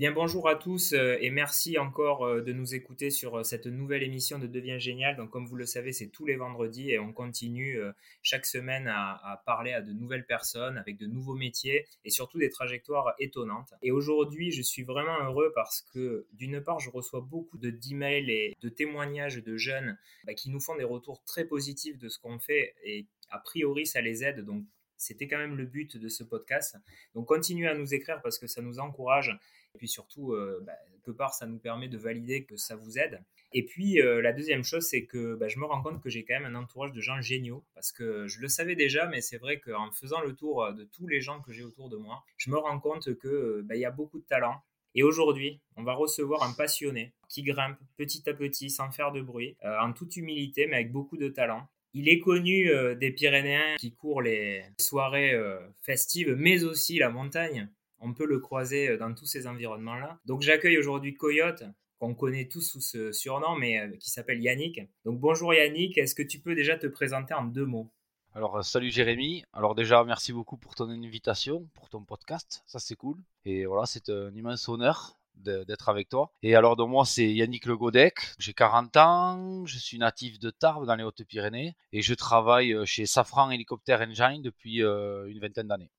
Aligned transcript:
bien 0.00 0.12
bonjour 0.12 0.48
à 0.48 0.54
tous 0.54 0.94
euh, 0.94 1.18
et 1.20 1.28
merci 1.28 1.76
encore 1.76 2.24
euh, 2.24 2.40
de 2.40 2.54
nous 2.54 2.74
écouter 2.74 3.10
sur 3.10 3.40
euh, 3.40 3.42
cette 3.42 3.66
nouvelle 3.66 4.02
émission 4.02 4.38
de 4.38 4.46
Devient 4.46 4.80
Génial. 4.80 5.14
Donc 5.14 5.28
comme 5.28 5.44
vous 5.44 5.56
le 5.56 5.66
savez, 5.66 5.92
c'est 5.92 6.06
tous 6.06 6.24
les 6.24 6.36
vendredis 6.36 6.90
et 6.90 6.98
on 6.98 7.12
continue 7.12 7.78
chaque 8.22 8.46
semaine 8.46 8.88
à, 8.88 9.42
parler 9.44 9.74
à 9.74 9.82
de 9.82 9.92
nouvelles 9.92 10.24
personnes 10.24 10.78
avec 10.78 10.96
de 10.96 11.06
nouveaux 11.06 11.34
métiers 11.34 11.84
et 12.06 12.10
surtout 12.10 12.38
des 12.38 12.48
trajectoires 12.48 13.12
étonnantes. 13.18 13.74
Et 13.82 13.90
aujourd'hui, 13.90 14.52
je 14.52 14.62
suis 14.62 14.84
vraiment 14.84 15.22
heureux 15.22 15.52
parce 15.54 15.82
que 15.92 16.26
d'une 16.32 16.62
part, 16.62 16.80
je 16.80 16.88
reçois 16.88 17.20
beaucoup 17.20 17.58
de 17.58 17.68
d'emails 17.68 18.30
et 18.30 18.56
de 18.62 18.70
témoignages 18.70 19.44
de 19.44 19.58
jeunes 19.58 19.98
bah, 20.24 20.32
qui 20.32 20.48
nous 20.48 20.60
font 20.60 20.76
des 20.76 20.84
retours 20.84 21.22
très 21.24 21.44
positifs 21.44 21.98
de 21.98 22.08
ce 22.08 22.18
qu'on 22.18 22.38
fait 22.38 22.74
et 22.84 23.06
a 23.28 23.38
priori 23.38 23.84
ça 23.84 24.00
les 24.00 24.24
aide. 24.24 24.46
Donc 24.46 24.64
c'était 25.00 25.28
quand 25.28 25.38
même 25.38 25.56
le 25.56 25.66
but 25.66 25.96
de 25.96 26.08
ce 26.08 26.24
podcast. 26.24 26.76
Donc 27.14 27.26
continuez 27.26 27.68
à 27.68 27.74
nous 27.74 27.94
écrire 27.94 28.20
parce 28.22 28.38
que 28.38 28.46
ça 28.46 28.62
nous 28.62 28.78
encourage 28.78 29.36
et 29.74 29.78
puis 29.78 29.88
surtout, 29.88 30.32
euh, 30.32 30.60
bah, 30.64 30.72
quelque 30.92 31.16
part, 31.16 31.34
ça 31.34 31.46
nous 31.46 31.58
permet 31.58 31.88
de 31.88 31.96
valider 31.96 32.44
que 32.44 32.56
ça 32.56 32.76
vous 32.76 32.98
aide. 32.98 33.22
Et 33.52 33.64
puis, 33.64 34.00
euh, 34.00 34.20
la 34.20 34.32
deuxième 34.32 34.64
chose, 34.64 34.84
c'est 34.84 35.04
que 35.04 35.34
bah, 35.34 35.48
je 35.48 35.58
me 35.58 35.64
rends 35.64 35.82
compte 35.82 36.02
que 36.02 36.08
j'ai 36.08 36.24
quand 36.24 36.34
même 36.34 36.54
un 36.54 36.58
entourage 36.58 36.92
de 36.92 37.00
gens 37.00 37.20
géniaux, 37.20 37.64
parce 37.74 37.92
que 37.92 38.26
je 38.26 38.40
le 38.40 38.48
savais 38.48 38.76
déjà, 38.76 39.06
mais 39.06 39.20
c'est 39.20 39.38
vrai 39.38 39.60
qu'en 39.60 39.90
faisant 39.92 40.20
le 40.20 40.34
tour 40.34 40.72
de 40.72 40.84
tous 40.84 41.06
les 41.06 41.20
gens 41.20 41.40
que 41.40 41.52
j'ai 41.52 41.62
autour 41.62 41.88
de 41.88 41.96
moi, 41.96 42.24
je 42.36 42.50
me 42.50 42.58
rends 42.58 42.80
compte 42.80 43.04
qu'il 43.20 43.62
bah, 43.64 43.76
y 43.76 43.84
a 43.84 43.90
beaucoup 43.90 44.18
de 44.18 44.26
talent. 44.26 44.60
Et 44.94 45.04
aujourd'hui, 45.04 45.60
on 45.76 45.84
va 45.84 45.94
recevoir 45.94 46.42
un 46.42 46.52
passionné 46.52 47.14
qui 47.28 47.42
grimpe 47.44 47.78
petit 47.96 48.28
à 48.28 48.34
petit, 48.34 48.70
sans 48.70 48.90
faire 48.90 49.12
de 49.12 49.20
bruit, 49.20 49.56
euh, 49.64 49.78
en 49.80 49.92
toute 49.92 50.16
humilité, 50.16 50.66
mais 50.66 50.76
avec 50.76 50.90
beaucoup 50.90 51.16
de 51.16 51.28
talent. 51.28 51.68
Il 51.92 52.08
est 52.08 52.20
connu 52.20 52.70
des 52.98 53.10
Pyrénéens 53.10 53.76
qui 53.78 53.92
courent 53.92 54.22
les 54.22 54.62
soirées 54.78 55.34
festives, 55.82 56.34
mais 56.36 56.62
aussi 56.64 56.98
la 56.98 57.10
montagne 57.10 57.68
on 58.00 58.12
peut 58.12 58.26
le 58.26 58.38
croiser 58.38 58.88
euh, 58.88 58.98
dans 58.98 59.14
tous 59.14 59.26
ces 59.26 59.46
environnements-là. 59.46 60.18
Donc 60.24 60.42
j'accueille 60.42 60.78
aujourd'hui 60.78 61.14
Coyote, 61.14 61.64
qu'on 61.98 62.14
connaît 62.14 62.48
tous 62.48 62.62
sous 62.62 62.80
ce 62.80 63.12
surnom, 63.12 63.56
mais 63.56 63.78
euh, 63.78 63.96
qui 63.98 64.10
s'appelle 64.10 64.42
Yannick. 64.42 64.80
Donc 65.04 65.20
bonjour 65.20 65.54
Yannick, 65.54 65.98
est-ce 65.98 66.14
que 66.14 66.22
tu 66.22 66.38
peux 66.40 66.54
déjà 66.54 66.76
te 66.76 66.86
présenter 66.86 67.34
en 67.34 67.44
deux 67.44 67.66
mots? 67.66 67.90
Alors 68.34 68.56
euh, 68.56 68.62
salut 68.62 68.90
Jérémy, 68.90 69.44
alors 69.52 69.74
déjà 69.74 70.02
merci 70.04 70.32
beaucoup 70.32 70.56
pour 70.56 70.74
ton 70.74 70.88
invitation, 70.88 71.68
pour 71.74 71.88
ton 71.88 72.02
podcast, 72.02 72.62
ça 72.66 72.78
c'est 72.78 72.96
cool. 72.96 73.16
Et 73.44 73.66
voilà, 73.66 73.86
c'est 73.86 74.08
un 74.08 74.34
immense 74.34 74.68
honneur 74.68 75.19
d'être 75.40 75.88
avec 75.88 76.08
toi. 76.08 76.32
Et 76.42 76.54
alors 76.54 76.76
de 76.76 76.84
moi 76.84 77.04
c'est 77.04 77.32
Yannick 77.32 77.66
Le 77.66 77.76
Godec, 77.76 78.14
j'ai 78.38 78.52
40 78.52 78.96
ans, 78.96 79.66
je 79.66 79.78
suis 79.78 79.98
natif 79.98 80.38
de 80.38 80.50
Tarbes 80.50 80.86
dans 80.86 80.96
les 80.96 81.04
Hautes-Pyrénées 81.04 81.76
et 81.92 82.02
je 82.02 82.14
travaille 82.14 82.74
chez 82.86 83.06
Safran 83.06 83.50
Helicopter 83.50 83.94
Engine 83.94 84.42
depuis 84.42 84.78
une 84.80 85.38
vingtaine 85.40 85.68
d'années. 85.68 85.90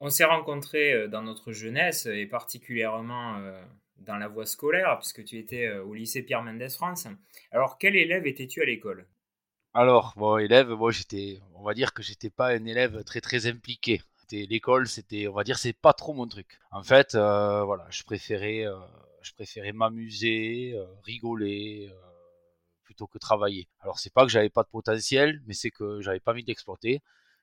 On 0.00 0.10
s'est 0.10 0.24
rencontrés 0.24 0.92
euh, 0.92 1.08
dans 1.08 1.22
notre 1.22 1.52
jeunesse 1.52 2.06
et 2.06 2.26
particulièrement 2.26 3.38
euh, 3.38 3.60
dans 3.96 4.16
la 4.16 4.28
voie 4.28 4.46
scolaire, 4.46 4.96
puisque 4.98 5.24
tu 5.24 5.38
étais 5.38 5.66
euh, 5.66 5.82
au 5.82 5.94
lycée 5.94 6.22
Pierre 6.22 6.42
Mendès 6.42 6.70
France. 6.70 7.08
Alors, 7.50 7.78
quel 7.78 7.96
élève 7.96 8.26
étais-tu 8.26 8.62
à 8.62 8.64
l'école? 8.64 9.06
Alors, 9.74 10.14
bon, 10.16 10.38
élève, 10.38 10.70
moi 10.70 10.92
j'étais, 10.92 11.40
on 11.54 11.62
va 11.62 11.74
dire 11.74 11.92
que 11.92 12.02
j'étais 12.02 12.30
pas 12.30 12.48
un 12.48 12.64
élève 12.64 13.02
très 13.04 13.20
très 13.20 13.46
impliqué. 13.46 14.00
L'école, 14.30 14.88
c'était, 14.88 15.26
on 15.28 15.32
va 15.32 15.44
dire, 15.44 15.58
c'est 15.58 15.72
pas 15.72 15.92
trop 15.92 16.12
mon 16.12 16.26
truc. 16.26 16.58
En 16.70 16.82
fait, 16.82 17.12
voilà, 17.14 17.86
je 17.90 18.02
préférais, 18.02 18.64
je 19.22 19.32
préférais 19.32 19.72
m'amuser, 19.72 20.74
rigoler 21.04 21.90
plutôt 22.82 23.06
que 23.06 23.18
travailler. 23.18 23.68
Alors, 23.80 23.98
c'est 23.98 24.12
pas 24.12 24.24
que 24.24 24.30
j'avais 24.30 24.50
pas 24.50 24.62
de 24.62 24.68
potentiel, 24.68 25.42
mais 25.46 25.54
c'est 25.54 25.70
que 25.70 26.00
j'avais 26.00 26.20
pas 26.20 26.32
envie 26.32 26.44
d'exploiter 26.44 27.02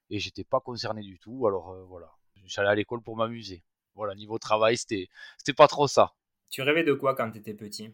et 0.09 0.19
j'étais 0.19 0.43
pas 0.43 0.59
concerné 0.59 1.01
du 1.01 1.19
tout. 1.19 1.47
Alors 1.47 1.75
voilà, 1.87 2.11
j'allais 2.45 2.69
à 2.69 2.75
l'école 2.75 3.01
pour 3.01 3.15
m'amuser. 3.15 3.63
Voilà, 3.95 4.13
niveau 4.15 4.37
travail, 4.37 4.77
c'était, 4.77 5.07
c'était 5.37 5.53
pas 5.53 5.67
trop 5.67 5.87
ça. 5.87 6.13
Tu 6.49 6.61
rêvais 6.61 6.83
de 6.83 6.93
quoi 6.93 7.15
quand 7.15 7.31
tu 7.31 7.39
étais 7.39 7.53
petit? 7.53 7.93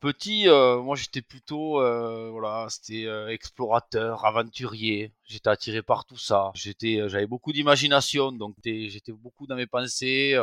Petit, 0.00 0.48
euh, 0.48 0.80
moi 0.80 0.94
j'étais 0.94 1.22
plutôt, 1.22 1.80
euh, 1.80 2.30
voilà, 2.30 2.68
c'était 2.70 3.06
euh, 3.06 3.30
explorateur, 3.30 4.24
aventurier. 4.24 5.12
J'étais 5.24 5.50
attiré 5.50 5.82
par 5.82 6.04
tout 6.04 6.16
ça. 6.16 6.52
J'étais, 6.54 7.08
j'avais 7.08 7.26
beaucoup 7.26 7.52
d'imagination, 7.52 8.30
donc 8.30 8.54
j'étais 8.64 9.10
beaucoup 9.10 9.48
dans 9.48 9.56
mes 9.56 9.66
pensées 9.66 10.38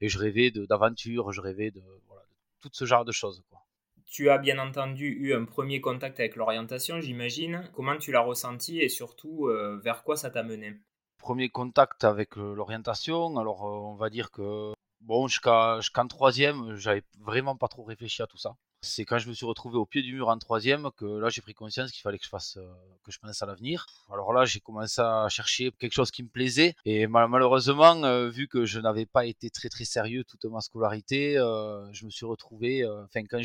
et 0.00 0.08
je 0.08 0.18
rêvais 0.18 0.52
d'aventure, 0.52 1.32
je 1.32 1.40
rêvais 1.40 1.72
de, 1.72 1.82
voilà, 2.06 2.22
de 2.22 2.36
tout 2.60 2.70
ce 2.72 2.84
genre 2.84 3.04
de 3.04 3.10
choses. 3.10 3.42
Quoi. 3.50 3.58
Tu 4.06 4.30
as 4.30 4.38
bien 4.38 4.60
entendu 4.60 5.08
eu 5.08 5.34
un 5.34 5.44
premier 5.44 5.80
contact 5.80 6.20
avec 6.20 6.36
l'orientation, 6.36 7.00
j'imagine. 7.00 7.68
Comment 7.74 7.96
tu 7.96 8.12
l'as 8.12 8.20
ressenti 8.20 8.78
et 8.78 8.88
surtout 8.88 9.50
vers 9.82 10.04
quoi 10.04 10.16
ça 10.16 10.30
t'a 10.30 10.44
mené? 10.44 10.76
Premier 11.18 11.48
contact 11.48 12.04
avec 12.04 12.36
l'orientation, 12.36 13.36
alors 13.38 13.64
on 13.64 13.96
va 13.96 14.08
dire 14.08 14.30
que 14.30 14.72
bon, 15.00 15.26
jusqu'en 15.26 16.06
troisième, 16.08 16.76
j'avais 16.76 17.02
vraiment 17.18 17.56
pas 17.56 17.66
trop 17.66 17.82
réfléchi 17.82 18.22
à 18.22 18.28
tout 18.28 18.38
ça. 18.38 18.56
C'est 18.84 19.04
quand 19.04 19.18
je 19.18 19.28
me 19.28 19.34
suis 19.34 19.46
retrouvé 19.46 19.76
au 19.76 19.86
pied 19.86 20.02
du 20.02 20.14
mur 20.14 20.28
en 20.28 20.38
troisième 20.38 20.90
que 20.96 21.04
là 21.04 21.28
j'ai 21.28 21.40
pris 21.40 21.54
conscience 21.54 21.90
qu'il 21.90 22.02
fallait 22.02 22.18
que 22.18 22.24
je 22.24 22.28
fasse, 22.28 22.56
euh, 22.56 22.72
que 23.02 23.10
je 23.10 23.18
pense 23.18 23.42
à 23.42 23.46
l'avenir. 23.46 23.86
Alors 24.12 24.32
là 24.32 24.44
j'ai 24.44 24.60
commencé 24.60 25.00
à 25.00 25.26
chercher 25.28 25.72
quelque 25.78 25.92
chose 25.92 26.10
qui 26.10 26.22
me 26.22 26.28
plaisait 26.28 26.74
et 26.84 27.06
malheureusement 27.06 28.28
vu 28.28 28.46
que 28.46 28.64
je 28.64 28.78
n'avais 28.80 29.06
pas 29.06 29.24
été 29.26 29.50
très 29.50 29.68
très 29.68 29.84
sérieux 29.84 30.24
toute 30.24 30.44
ma 30.44 30.60
scolarité, 30.60 31.34
je 31.34 32.04
me 32.04 32.10
suis 32.10 32.26
retrouvé, 32.26 32.86
enfin 32.86 33.22
quand 33.28 33.42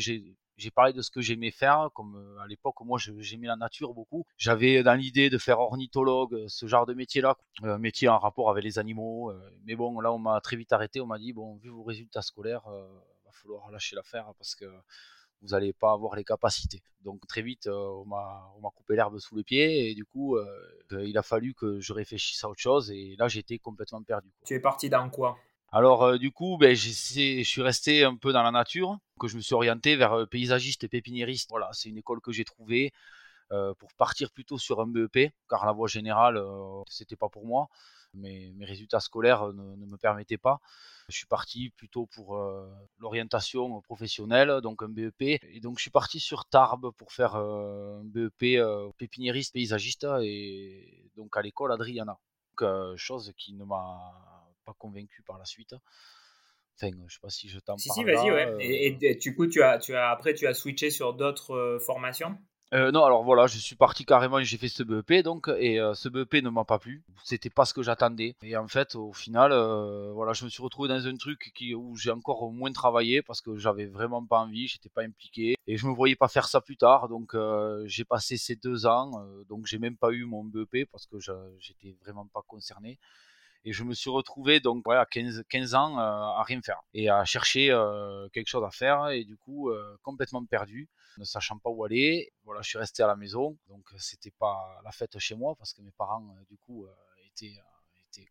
j'ai 0.60 0.70
parlé 0.70 0.92
de 0.92 1.02
ce 1.02 1.10
que 1.10 1.20
j'aimais 1.20 1.50
faire, 1.50 1.88
comme 1.94 2.16
euh, 2.16 2.42
à 2.42 2.46
l'époque, 2.46 2.76
moi 2.82 2.98
j'aimais 2.98 3.46
la 3.46 3.56
nature 3.56 3.94
beaucoup. 3.94 4.26
J'avais 4.36 4.82
dans 4.82 4.94
l'idée 4.94 5.30
de 5.30 5.38
faire 5.38 5.58
ornithologue, 5.58 6.34
euh, 6.34 6.48
ce 6.48 6.66
genre 6.66 6.86
de 6.86 6.94
métier-là, 6.94 7.36
euh, 7.64 7.78
métier 7.78 8.08
en 8.08 8.18
rapport 8.18 8.50
avec 8.50 8.62
les 8.62 8.78
animaux. 8.78 9.32
mais 9.64 9.74
bon, 9.74 10.00
là 10.00 10.12
on 10.12 10.18
m'a 10.18 10.40
très 10.40 10.56
vite 10.56 10.72
arrêté, 10.72 11.00
on 11.00 11.06
m'a 11.06 11.18
dit, 11.18 11.32
bon, 11.32 11.56
vu 11.56 11.70
vos 11.70 11.82
résultats 11.82 12.22
scolaires, 12.22 12.62
il 12.66 13.24
va 13.24 13.32
falloir 13.32 13.70
lâcher 13.70 13.96
l'affaire 13.96 14.32
parce 14.38 14.54
que 14.54 14.66
vous 15.42 15.48
n'allez 15.48 15.72
pas 15.72 15.92
avoir 15.92 16.16
les 16.16 16.24
capacités. 16.24 16.82
Donc 17.02 17.26
très 17.26 17.42
vite, 17.42 17.66
on 17.66 18.04
m'a 18.04 18.70
coupé 18.74 18.96
l'herbe 18.96 19.18
sous 19.18 19.36
les 19.36 19.44
pieds 19.44 19.90
et 19.90 19.94
du 19.94 20.04
coup, 20.04 20.38
il 20.90 21.16
a 21.16 21.22
fallu 21.22 21.54
que 21.54 21.80
je 21.80 21.92
réfléchisse 21.92 22.44
à 22.44 22.48
autre 22.48 22.60
chose 22.60 22.90
et 22.90 23.16
là 23.18 23.28
j'étais 23.28 23.58
complètement 23.58 24.02
perdu. 24.02 24.28
Tu 24.44 24.54
es 24.54 24.60
parti 24.60 24.90
dans 24.90 25.08
quoi? 25.08 25.38
Alors 25.72 26.02
euh, 26.02 26.18
du 26.18 26.32
coup, 26.32 26.56
ben, 26.58 26.74
je 26.74 27.42
suis 27.42 27.62
resté 27.62 28.04
un 28.04 28.16
peu 28.16 28.32
dans 28.32 28.42
la 28.42 28.50
nature, 28.50 28.98
que 29.20 29.28
je 29.28 29.36
me 29.36 29.40
suis 29.40 29.54
orienté 29.54 29.94
vers 29.94 30.12
euh, 30.14 30.26
paysagiste 30.26 30.82
et 30.84 30.88
pépiniériste. 30.88 31.48
Voilà, 31.50 31.70
c'est 31.72 31.88
une 31.88 31.98
école 31.98 32.20
que 32.20 32.32
j'ai 32.32 32.44
trouvée 32.44 32.92
euh, 33.52 33.72
pour 33.74 33.92
partir 33.94 34.32
plutôt 34.32 34.58
sur 34.58 34.80
un 34.80 34.86
BEP, 34.86 35.32
car 35.48 35.64
la 35.64 35.72
voie 35.72 35.86
générale, 35.86 36.42
c'était 36.88 37.16
pas 37.16 37.28
pour 37.28 37.46
moi. 37.46 37.68
Mes 38.14 38.64
résultats 38.64 39.00
scolaires 39.00 39.52
ne, 39.52 39.86
me 39.86 39.96
permettaient 39.96 40.38
pas. 40.38 40.60
Je 41.08 41.16
suis 41.16 41.26
parti 41.26 41.70
plutôt 41.70 42.06
pour 42.06 42.38
l'orientation 42.98 43.80
professionnelle, 43.80 44.60
donc 44.62 44.82
un 44.82 44.88
BEP. 44.88 45.22
Et 45.22 45.60
donc 45.60 45.78
je 45.78 45.82
suis 45.82 45.90
parti 45.90 46.20
sur 46.20 46.44
Tarbes 46.44 46.90
pour 46.96 47.12
faire 47.12 47.36
un 47.36 48.02
BEP 48.04 48.60
pépiniériste 48.96 49.52
paysagiste 49.52 50.06
et 50.22 51.10
donc 51.16 51.36
à 51.36 51.42
l'école 51.42 51.72
Adriana. 51.72 52.18
Donc, 52.58 52.96
chose 52.96 53.32
qui 53.36 53.54
ne 53.54 53.64
m'a 53.64 54.12
convaincu 54.78 55.22
par 55.22 55.38
la 55.38 55.44
suite. 55.44 55.74
Enfin, 56.76 56.96
je 57.06 57.14
sais 57.14 57.20
pas 57.20 57.30
si 57.30 57.48
je 57.48 57.58
t'en 57.58 57.76
si, 57.76 57.90
Si, 57.90 58.04
vas-y, 58.04 58.30
ouais. 58.30 58.56
Et, 58.60 58.98
euh. 59.02 59.14
du 59.18 59.34
coup, 59.34 59.46
tu 59.46 59.62
as, 59.62 59.78
tu 59.78 59.94
as, 59.94 60.10
après, 60.10 60.34
tu 60.34 60.46
as 60.46 60.54
switché 60.54 60.90
sur 60.90 61.12
d'autres 61.14 61.54
euh, 61.54 61.78
formations? 61.78 62.38
Euh, 62.72 62.92
non, 62.92 63.04
alors 63.04 63.24
voilà, 63.24 63.46
je 63.46 63.58
suis 63.58 63.74
parti 63.74 64.04
carrément, 64.04 64.40
j'ai 64.42 64.56
fait 64.56 64.68
ce 64.68 64.82
BEP 64.82 65.24
donc, 65.24 65.48
et 65.58 65.78
ce 65.94 66.08
BEP 66.08 66.34
ne 66.42 66.50
m'a 66.50 66.64
pas 66.64 66.78
plu. 66.78 67.02
C'était 67.24 67.50
pas 67.50 67.64
ce 67.64 67.74
que 67.74 67.82
j'attendais. 67.82 68.36
Et 68.42 68.56
en 68.56 68.68
fait, 68.68 68.94
au 68.94 69.12
final, 69.12 69.50
voilà, 70.12 70.32
je 70.32 70.44
me 70.44 70.50
suis 70.50 70.62
retrouvé 70.62 70.88
dans 70.88 71.06
un 71.06 71.16
truc 71.16 71.52
où 71.74 71.96
j'ai 71.96 72.10
encore 72.10 72.50
moins 72.52 72.72
travaillé 72.72 73.22
parce 73.22 73.40
que 73.40 73.56
j'avais 73.56 73.86
vraiment 73.86 74.24
pas 74.24 74.38
envie, 74.38 74.68
j'étais 74.68 74.88
pas 74.88 75.02
impliqué 75.02 75.56
et 75.66 75.76
je 75.76 75.86
me 75.86 75.92
voyais 75.92 76.16
pas 76.16 76.28
faire 76.28 76.46
ça 76.46 76.60
plus 76.60 76.76
tard. 76.76 77.08
Donc, 77.08 77.34
j'ai 77.86 78.04
passé 78.04 78.36
ces 78.36 78.56
deux 78.56 78.86
ans, 78.86 79.26
donc 79.48 79.66
j'ai 79.66 79.78
même 79.78 79.96
pas 79.96 80.12
eu 80.12 80.24
mon 80.24 80.44
BEP 80.44 80.88
parce 80.92 81.06
que 81.06 81.18
j'étais 81.58 81.96
vraiment 82.02 82.26
pas 82.32 82.42
concerné. 82.46 82.98
Et 83.64 83.72
je 83.72 83.84
me 83.84 83.92
suis 83.92 84.08
retrouvé 84.08 84.60
donc 84.60 84.84
à 84.88 85.04
15, 85.04 85.44
15 85.48 85.74
ans 85.74 85.98
euh, 85.98 86.02
à 86.02 86.42
rien 86.44 86.62
faire 86.62 86.80
et 86.94 87.10
à 87.10 87.24
chercher 87.26 87.70
euh, 87.70 88.28
quelque 88.30 88.48
chose 88.48 88.64
à 88.64 88.70
faire 88.70 89.08
et 89.08 89.24
du 89.24 89.36
coup 89.36 89.68
euh, 89.68 89.98
complètement 90.02 90.44
perdu, 90.46 90.88
ne 91.18 91.24
sachant 91.24 91.58
pas 91.58 91.68
où 91.68 91.84
aller. 91.84 92.32
Voilà, 92.44 92.62
je 92.62 92.70
suis 92.70 92.78
resté 92.78 93.02
à 93.02 93.06
la 93.06 93.16
maison, 93.16 93.58
donc 93.68 93.84
c'était 93.98 94.30
pas 94.30 94.80
la 94.82 94.92
fête 94.92 95.18
chez 95.18 95.34
moi 95.34 95.54
parce 95.56 95.74
que 95.74 95.82
mes 95.82 95.90
parents 95.92 96.34
du 96.48 96.56
coup 96.56 96.86
étaient 97.26 97.54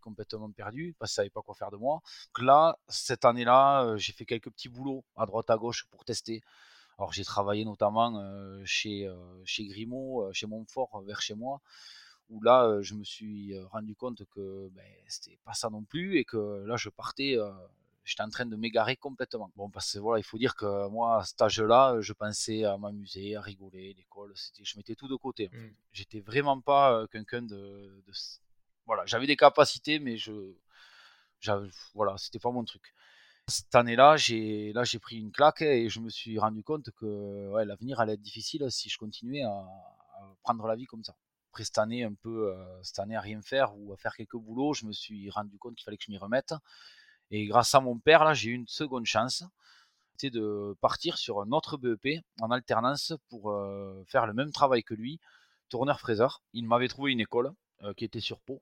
complètement 0.01 0.51
perdus 0.51 0.95
parce 0.97 1.11
qu'ils 1.11 1.15
savaient 1.17 1.29
pas 1.29 1.41
quoi 1.41 1.53
faire 1.53 1.69
de 1.69 1.77
moi. 1.77 2.01
Donc 2.35 2.45
là, 2.45 2.79
cette 2.87 3.23
année-là, 3.23 3.95
j'ai 3.97 4.13
fait 4.13 4.25
quelques 4.25 4.49
petits 4.49 4.69
boulots 4.69 5.05
à 5.15 5.27
droite 5.27 5.49
à 5.51 5.57
gauche 5.57 5.85
pour 5.91 6.05
tester. 6.05 6.41
Alors 6.97 7.13
j'ai 7.13 7.23
travaillé 7.23 7.65
notamment 7.65 8.19
chez, 8.65 9.07
chez 9.45 9.67
Grimaud, 9.67 10.33
chez 10.33 10.47
Montfort, 10.47 11.03
vers 11.05 11.21
chez 11.21 11.35
moi 11.35 11.61
où 12.29 12.41
là, 12.41 12.81
je 12.81 12.93
me 12.95 13.03
suis 13.03 13.57
rendu 13.71 13.95
compte 13.95 14.23
que 14.25 14.69
ben, 14.69 14.85
c'était 15.07 15.39
pas 15.43 15.53
ça 15.53 15.69
non 15.69 15.83
plus 15.83 16.17
et 16.17 16.25
que 16.25 16.63
là, 16.65 16.77
je 16.77 16.89
partais, 16.89 17.37
j'étais 18.03 18.23
en 18.23 18.29
train 18.29 18.45
de 18.45 18.55
m'égarer 18.55 18.95
complètement. 18.95 19.51
Bon, 19.55 19.69
parce 19.69 19.93
que 19.93 19.99
voilà, 19.99 20.19
il 20.19 20.23
faut 20.23 20.37
dire 20.37 20.55
que 20.55 20.87
moi, 20.89 21.21
à 21.21 21.23
cet 21.25 21.41
âge-là, 21.41 21.97
je 22.01 22.13
pensais 22.13 22.63
à 22.63 22.77
m'amuser, 22.77 23.35
à 23.35 23.41
rigoler, 23.41 23.93
l'école, 23.97 24.31
c'était, 24.35 24.63
je 24.63 24.77
mettais 24.77 24.95
tout 24.95 25.07
de 25.07 25.15
côté. 25.15 25.49
Mmh. 25.49 25.67
J'étais 25.91 26.19
vraiment 26.21 26.61
pas 26.61 27.07
quelqu'un 27.11 27.41
de, 27.41 28.03
voilà, 28.85 29.05
j'avais 29.05 29.27
des 29.27 29.35
capacités, 29.35 29.99
mais 29.99 30.17
je, 30.17 30.33
voilà, 31.93 32.17
c'était 32.17 32.39
pas 32.39 32.51
mon 32.51 32.63
truc. 32.63 32.93
Cette 33.47 33.73
année-là, 33.73 34.17
j'ai 34.17 34.73
là 34.73 34.83
j'ai 34.83 34.99
pris 34.99 35.17
une 35.17 35.31
claque 35.31 35.61
et 35.61 35.89
je 35.89 35.99
me 35.99 36.09
suis 36.09 36.37
rendu 36.37 36.63
compte 36.63 36.91
que 36.91 37.49
ouais, 37.51 37.65
l'avenir 37.65 37.99
allait 37.99 38.13
être 38.13 38.21
difficile 38.21 38.65
si 38.69 38.89
je 38.89 38.97
continuais 38.97 39.43
à, 39.43 39.67
prendre 40.43 40.67
la 40.67 40.75
vie 40.75 40.85
comme 40.85 41.03
ça. 41.03 41.15
Après 41.51 41.63
cette 41.63 41.77
année 41.79 42.03
un 42.03 42.13
peu 42.13 42.51
euh, 42.51 42.83
cette 42.83 42.99
année 42.99 43.15
à 43.15 43.21
rien 43.21 43.41
faire 43.41 43.75
ou 43.77 43.93
à 43.93 43.97
faire 43.97 44.15
quelques 44.15 44.37
boulots, 44.37 44.73
je 44.73 44.85
me 44.85 44.91
suis 44.91 45.29
rendu 45.29 45.57
compte 45.57 45.75
qu'il 45.75 45.83
fallait 45.83 45.97
que 45.97 46.03
je 46.03 46.11
m'y 46.11 46.17
remette. 46.17 46.53
Et 47.31 47.45
grâce 47.47 47.73
à 47.73 47.79
mon 47.79 47.97
père 47.97 48.23
là, 48.23 48.33
j'ai 48.33 48.51
eu 48.51 48.53
une 48.53 48.67
seconde 48.67 49.05
chance, 49.05 49.43
c'était 50.11 50.29
de 50.29 50.75
partir 50.81 51.17
sur 51.17 51.41
un 51.41 51.51
autre 51.51 51.77
BEP 51.77 52.21
en 52.39 52.51
alternance 52.51 53.13
pour 53.29 53.51
euh, 53.51 54.03
faire 54.07 54.27
le 54.27 54.33
même 54.33 54.51
travail 54.51 54.83
que 54.83 54.93
lui, 54.93 55.19
tourneur-fraiseur. 55.69 56.43
Il 56.53 56.67
m'avait 56.67 56.87
trouvé 56.87 57.11
une 57.11 57.19
école 57.19 57.51
euh, 57.83 57.93
qui 57.93 58.05
était 58.05 58.19
sur 58.19 58.39
Pau 58.41 58.61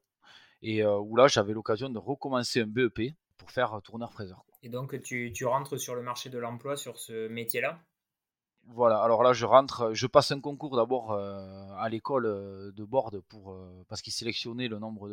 et 0.64 0.84
où 0.84 1.16
là 1.16 1.28
j'avais 1.28 1.54
l'occasion 1.54 1.88
de 1.88 2.00
recommencer 2.00 2.62
un 2.62 2.66
BEP 2.66 3.14
pour 3.38 3.52
faire 3.52 3.80
tourneur-fraiseur. 3.84 4.44
Et 4.64 4.70
donc, 4.70 5.00
tu, 5.04 5.46
rentres 5.46 5.80
sur 5.80 5.94
le 5.94 6.02
marché 6.02 6.30
de 6.30 6.40
l'emploi 6.40 6.76
sur 6.76 6.98
ce 6.98 7.28
métier-là? 7.28 7.80
Voilà, 8.70 9.02
alors 9.02 9.24
là, 9.24 9.32
je 9.32 9.46
rentre, 9.46 9.94
je 9.94 10.08
passe 10.08 10.32
un 10.32 10.42
concours 10.42 10.76
d'abord 10.76 11.14
euh, 11.14 11.70
à 11.78 11.88
l'école 11.88 12.26
euh, 12.26 12.72
de 12.74 12.84
Borde 12.84 13.22
pour, 13.22 13.54
euh, 13.54 13.86
parce 13.88 14.02
qu'ils 14.02 14.12
sélectionnaient 14.12 14.68
le 14.68 14.78
nombre 14.78 15.10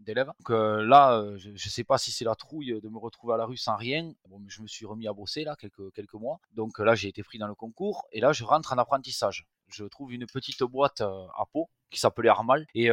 d'élèves. 0.00 0.30
Donc 0.38 0.50
là, 0.50 1.24
je 1.36 1.50
ne 1.50 1.56
sais 1.56 1.84
pas 1.84 1.98
si 1.98 2.12
c'est 2.12 2.24
la 2.24 2.34
trouille 2.34 2.78
de 2.80 2.88
me 2.88 2.98
retrouver 2.98 3.34
à 3.34 3.36
la 3.38 3.46
rue 3.46 3.56
sans 3.56 3.76
rien. 3.76 4.12
Je 4.46 4.62
me 4.62 4.66
suis 4.66 4.86
remis 4.86 5.08
à 5.08 5.12
bosser 5.12 5.42
là 5.42 5.56
quelques, 5.56 5.92
quelques 5.94 6.14
mois. 6.14 6.38
Donc 6.52 6.78
là, 6.78 6.94
j'ai 6.94 7.08
été 7.08 7.22
pris 7.22 7.38
dans 7.38 7.48
le 7.48 7.54
concours 7.54 8.06
et 8.12 8.20
là, 8.20 8.32
je 8.32 8.44
rentre 8.44 8.72
en 8.72 8.78
apprentissage. 8.78 9.46
Je 9.68 9.84
trouve 9.84 10.12
une 10.12 10.26
petite 10.26 10.62
boîte 10.62 11.00
à 11.00 11.44
Pau 11.52 11.68
qui 11.90 11.98
s'appelait 11.98 12.28
Armal 12.28 12.66
et 12.74 12.88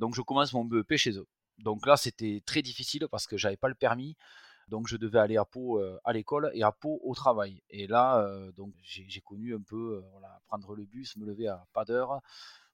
donc 0.00 0.16
je 0.16 0.22
commence 0.22 0.52
mon 0.52 0.64
BEP 0.64 0.96
chez 0.96 1.16
eux. 1.16 1.28
Donc 1.58 1.86
là, 1.86 1.96
c'était 1.96 2.42
très 2.44 2.62
difficile 2.62 3.06
parce 3.08 3.26
que 3.26 3.36
j'avais 3.36 3.56
pas 3.56 3.68
le 3.68 3.74
permis. 3.74 4.16
Donc 4.68 4.86
je 4.86 4.96
devais 4.96 5.18
aller 5.18 5.36
à 5.36 5.44
Pau 5.44 5.78
euh, 5.78 5.98
à 6.04 6.12
l'école 6.12 6.50
et 6.54 6.62
à 6.62 6.72
Pau 6.72 7.00
au 7.02 7.14
travail. 7.14 7.62
Et 7.70 7.86
là, 7.86 8.20
euh, 8.20 8.52
donc 8.52 8.72
j'ai 8.82 9.20
connu 9.20 9.54
un 9.54 9.62
peu 9.62 10.02
euh, 10.04 10.26
prendre 10.46 10.74
le 10.74 10.84
bus, 10.84 11.16
me 11.16 11.26
lever 11.26 11.48
à 11.48 11.64
pas 11.72 11.84
d'heure 11.84 12.20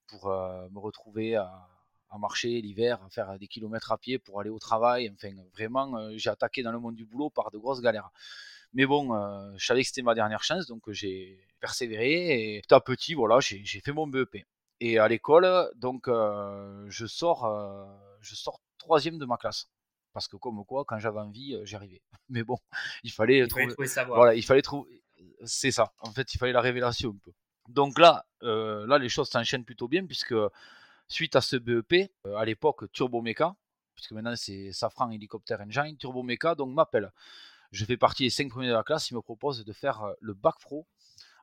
pour 0.09 0.29
me 0.29 0.79
retrouver 0.79 1.35
à, 1.35 1.67
marcher 2.19 2.61
l'hiver, 2.61 3.03
à 3.05 3.11
faire 3.11 3.39
des 3.39 3.49
kilomètres 3.49 3.91
à 3.91 3.99
pied 3.99 4.19
pour 4.19 4.41
aller 4.41 4.51
au 4.51 4.59
travail. 4.59 5.11
Enfin, 5.13 5.35
vraiment, 5.55 6.11
j'ai 6.17 6.31
attaqué 6.31 6.63
dans 6.63 6.71
le 6.71 6.79
monde 6.79 6.95
du 6.95 7.05
boulot 7.05 7.31
par 7.31 7.51
de 7.51 7.59
grosses 7.59 7.81
galères. 7.81 8.11
Mais 8.75 8.87
bon, 8.87 9.15
je 9.57 9.65
savais 9.65 9.83
que 9.83 9.89
c'était 9.89 10.03
ma 10.03 10.15
dernière 10.15 10.45
chance, 10.45 10.67
donc 10.67 10.83
j'ai 10.91 11.41
persévéré 11.59 12.57
et 12.57 12.61
petit 12.61 12.75
à 12.75 12.81
petit, 12.81 13.15
voilà, 13.15 13.41
j'ai 13.41 13.81
fait 13.81 13.93
mon 13.93 14.07
BEP. 14.07 14.45
Et 14.81 14.99
à 14.99 15.09
l'école, 15.09 15.49
donc, 15.77 16.07
je 16.07 17.07
sors, 17.07 17.49
je 18.21 18.35
sors 18.37 18.61
troisième 18.79 19.19
de 19.19 19.25
ma 19.25 19.39
classe. 19.39 19.69
Parce 20.15 20.29
que 20.29 20.37
comme 20.37 20.65
quoi, 20.65 20.85
quand 20.87 20.99
j'avais 21.01 21.19
envie, 21.19 21.55
euh, 21.55 21.65
j'y 21.65 21.75
arrivais. 21.75 22.01
Mais 22.31 22.45
bon, 22.45 22.57
il 23.03 23.11
fallait 23.11 23.47
trouver. 23.49 23.75
Voilà, 24.07 24.35
il 24.35 24.45
fallait 24.45 24.63
trouver. 24.63 25.03
C'est 25.45 25.73
ça. 25.73 25.93
En 25.99 26.13
fait, 26.13 26.33
il 26.33 26.39
fallait 26.39 26.53
la 26.53 26.61
révélation 26.61 27.11
un 27.11 27.19
peu. 27.23 27.33
Donc 27.69 27.99
là, 27.99 28.25
euh, 28.43 28.87
là, 28.87 28.99
les 28.99 29.09
choses 29.09 29.29
s'enchaînent 29.29 29.65
plutôt 29.65 29.89
bien 29.89 30.07
puisque 30.07 30.35
suite 31.09 31.35
à 31.35 31.41
ce 31.41 31.57
BEP, 31.57 32.11
euh, 32.27 32.37
à 32.37 32.45
l'époque 32.45 32.91
Turbomeca, 32.93 33.57
puisque 33.95 34.13
maintenant 34.13 34.37
c'est 34.37 34.73
Safran 34.73 35.11
Helicopter 35.11 35.57
Engine, 35.61 35.97
Turbomeca 35.97 36.55
donc 36.55 36.73
m'appelle. 36.73 37.11
Je 37.73 37.85
fais 37.85 37.97
partie 37.97 38.25
des 38.25 38.31
cinq 38.31 38.51
premiers 38.51 38.69
de 38.69 38.73
la 38.73 38.85
classe. 38.85 39.11
Ils 39.11 39.15
me 39.15 39.21
proposent 39.21 39.65
de 39.65 39.73
faire 39.73 40.15
le 40.21 40.35
bac 40.35 40.55
pro 40.61 40.87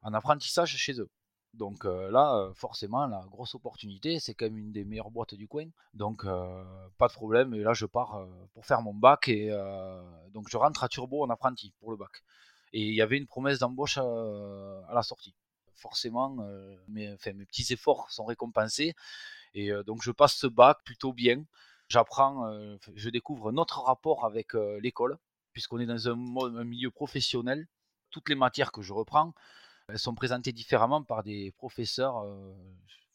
en 0.01 0.13
apprentissage 0.13 0.77
chez 0.77 0.99
eux. 0.99 1.09
Donc 1.53 1.83
là, 1.83 2.49
forcément, 2.55 3.07
la 3.07 3.25
grosse 3.29 3.55
opportunité, 3.55 4.19
c'est 4.19 4.33
quand 4.33 4.45
même 4.45 4.57
une 4.57 4.71
des 4.71 4.85
meilleures 4.85 5.11
boîtes 5.11 5.35
du 5.35 5.47
coin. 5.47 5.65
Donc 5.93 6.23
pas 6.23 7.07
de 7.07 7.13
problème. 7.13 7.53
Et 7.53 7.59
là, 7.59 7.73
je 7.73 7.85
pars 7.85 8.25
pour 8.53 8.65
faire 8.65 8.81
mon 8.81 8.93
bac. 8.93 9.27
Et 9.27 9.49
donc 10.33 10.47
je 10.49 10.57
rentre 10.57 10.83
à 10.83 10.87
Turbo 10.87 11.23
en 11.23 11.29
apprenti 11.29 11.73
pour 11.79 11.91
le 11.91 11.97
bac. 11.97 12.23
Et 12.73 12.87
il 12.87 12.95
y 12.95 13.01
avait 13.01 13.17
une 13.17 13.27
promesse 13.27 13.59
d'embauche 13.59 13.97
à, 13.97 14.93
la 14.93 15.03
sortie. 15.03 15.35
Forcément, 15.75 16.37
mes, 16.87 17.15
mes 17.25 17.45
petits 17.45 17.73
efforts 17.73 18.09
sont 18.11 18.25
récompensés. 18.25 18.93
Et 19.53 19.71
donc 19.85 20.01
je 20.03 20.11
passe 20.11 20.35
ce 20.35 20.47
bac 20.47 20.79
plutôt 20.85 21.11
bien. 21.11 21.43
J'apprends, 21.89 22.49
je 22.95 23.09
découvre 23.09 23.51
notre 23.51 23.81
rapport 23.81 24.23
avec 24.23 24.53
l'école, 24.53 25.17
puisqu'on 25.51 25.79
est 25.79 25.85
dans 25.85 26.07
un 26.07 26.63
milieu 26.63 26.91
professionnel. 26.91 27.67
Toutes 28.09 28.29
les 28.29 28.35
matières 28.35 28.71
que 28.71 28.81
je 28.81 28.93
reprends, 28.93 29.33
elles 29.91 29.99
sont 29.99 30.15
présentées 30.15 30.53
différemment 30.53 31.03
par 31.03 31.23
des 31.23 31.51
professeurs. 31.51 32.19
Euh, 32.19 32.53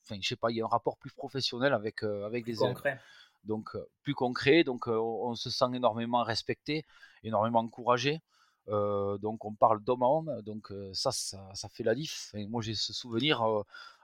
enfin, 0.04 0.18
je 0.20 0.28
sais 0.28 0.36
pas, 0.36 0.50
il 0.50 0.56
y 0.56 0.60
a 0.60 0.64
un 0.64 0.68
rapport 0.68 0.96
plus 0.98 1.10
professionnel 1.10 1.72
avec, 1.72 2.02
euh, 2.02 2.26
avec 2.26 2.46
les 2.46 2.56
concret. 2.56 3.00
Donc, 3.44 3.70
euh, 3.74 3.88
plus 4.02 4.14
concret. 4.14 4.64
Donc, 4.64 4.86
on 4.88 5.34
se 5.34 5.50
sent 5.50 5.66
énormément 5.74 6.22
respecté, 6.22 6.84
énormément 7.22 7.60
encouragé. 7.60 8.20
donc 8.68 9.44
on 9.44 9.54
parle 9.54 9.80
d'homme 9.82 10.02
à 10.02 10.06
homme, 10.06 10.42
donc 10.42 10.72
ça, 10.92 11.12
ça, 11.12 11.68
fait 11.68 11.84
la 11.84 11.94
diff. 11.94 12.34
moi 12.48 12.60
j'ai 12.62 12.74
ce 12.74 12.92
souvenir, 12.92 13.34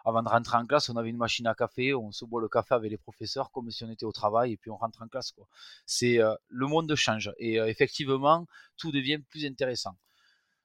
avant 0.04 0.22
de 0.22 0.28
rentrer 0.28 0.56
en 0.56 0.66
classe, 0.66 0.88
on 0.88 0.96
avait 0.96 1.10
une 1.10 1.16
machine 1.16 1.48
à 1.48 1.54
café, 1.56 1.92
on 1.94 2.12
se 2.12 2.24
boit 2.24 2.40
le 2.40 2.48
café 2.48 2.76
avec 2.76 2.88
les 2.88 2.96
professeurs 2.96 3.50
comme 3.50 3.68
si 3.72 3.82
on 3.82 3.90
était 3.90 4.04
au 4.04 4.12
travail 4.12 4.52
et 4.52 4.56
puis 4.56 4.70
on 4.70 4.76
rentre 4.76 5.02
en 5.02 5.08
classe. 5.08 5.32
Quoi. 5.32 5.48
C'est 5.84 6.20
le 6.60 6.66
monde 6.68 6.94
change 6.94 7.32
et 7.38 7.56
effectivement 7.56 8.46
tout 8.76 8.92
devient 8.92 9.18
plus 9.18 9.44
intéressant. 9.44 9.96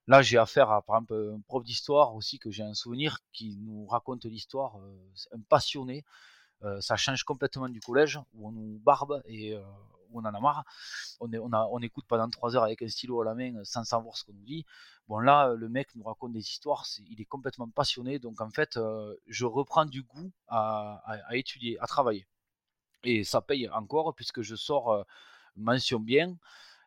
Là, 0.08 0.22
j'ai 0.22 0.38
affaire 0.38 0.72
à, 0.72 0.82
par 0.82 0.96
exemple, 0.96 1.34
un 1.36 1.42
prof 1.42 1.64
d'histoire 1.64 2.16
aussi 2.16 2.40
que 2.40 2.50
j'ai 2.50 2.64
un 2.64 2.74
souvenir 2.74 3.20
qui 3.34 3.58
nous 3.58 3.86
raconte 3.88 4.24
l'histoire, 4.24 4.80
euh, 4.80 4.98
un 5.34 5.42
passionné. 5.50 6.06
Euh, 6.64 6.80
ça 6.80 6.96
change 6.96 7.24
complètement 7.24 7.68
du 7.68 7.82
collège 7.82 8.18
où 8.34 8.48
on 8.48 8.52
nous 8.52 8.80
barbe 8.80 9.22
et 9.26 9.54
euh, 9.54 9.62
où 10.10 10.20
on 10.22 10.26
en 10.26 10.34
a 10.34 10.40
marre. 10.40 10.64
On, 11.20 11.30
on, 11.34 11.52
a, 11.52 11.68
on 11.72 11.80
écoute 11.80 12.06
pendant 12.08 12.30
trois 12.30 12.56
heures 12.56 12.64
avec 12.64 12.82
un 12.82 12.88
stylo 12.88 13.22
à 13.22 13.26
la 13.26 13.36
main 13.36 13.62
sans 13.66 13.84
savoir 13.84 14.16
ce 14.16 14.24
qu'on 14.24 14.32
nous 14.32 14.46
dit. 14.46 14.66
Bon, 15.10 15.20
là, 15.20 15.54
le 15.54 15.68
mec 15.68 15.94
nous 15.96 16.04
raconte 16.04 16.32
des 16.32 16.40
histoires, 16.40 16.86
il 17.10 17.20
est 17.20 17.26
complètement 17.26 17.70
passionné. 17.70 18.18
Donc, 18.18 18.40
en 18.40 18.50
fait, 18.50 18.80
je 19.28 19.46
reprends 19.46 19.86
du 19.86 20.04
goût 20.04 20.32
à, 20.48 21.02
étudier, 21.32 21.78
à 21.80 21.88
travailler. 21.88 22.26
Et 23.04 23.24
ça 23.24 23.42
paye 23.42 23.70
encore 23.70 24.16
puisque 24.16 24.42
je 24.42 24.56
sors 24.56 25.06
mention 25.56 26.00
bien 26.00 26.38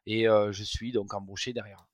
et 0.07 0.25
je 0.25 0.63
suis 0.65 0.93
donc 0.93 1.15
embauché 1.15 1.53
derrière. 1.53 1.90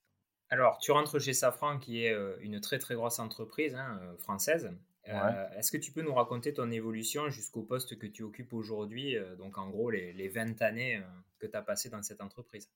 Alors, 0.48 0.78
tu 0.78 0.93
rentres 0.93 1.20
chez 1.20 1.32
Safran, 1.32 1.78
qui 1.78 2.04
est 2.04 2.12
euh, 2.12 2.37
une 2.40 2.60
très 2.60 2.78
très 2.78 2.94
grosse 2.94 3.19
entreprise 3.19 3.75
hein, 3.75 3.98
euh, 4.02 4.16
française. 4.16 4.70
Euh, 5.08 5.48
est-ce 5.56 5.70
que 5.70 5.76
tu 5.76 5.93
peux 5.93 6.02
nous 6.02 6.14
raconter 6.14 6.52
ton 6.52 6.70
évolution 6.70 7.31
jusqu'au 7.31 7.62
poste 7.62 7.96
que 7.98 8.06
tu 8.06 8.22
occupes 8.25 8.52
aujourd'hui, 8.52 9.16
donc 9.38 9.56
en 9.56 9.69
gros 9.70 9.88
les, 9.88 10.12
les 10.12 10.28
20 10.28 10.60
années 10.62 11.00
que 11.38 11.46
tu 11.46 11.56
as 11.56 11.62
passées 11.62 11.91
dans 11.91 12.03
cette 12.03 12.20
entreprise? 12.20 12.69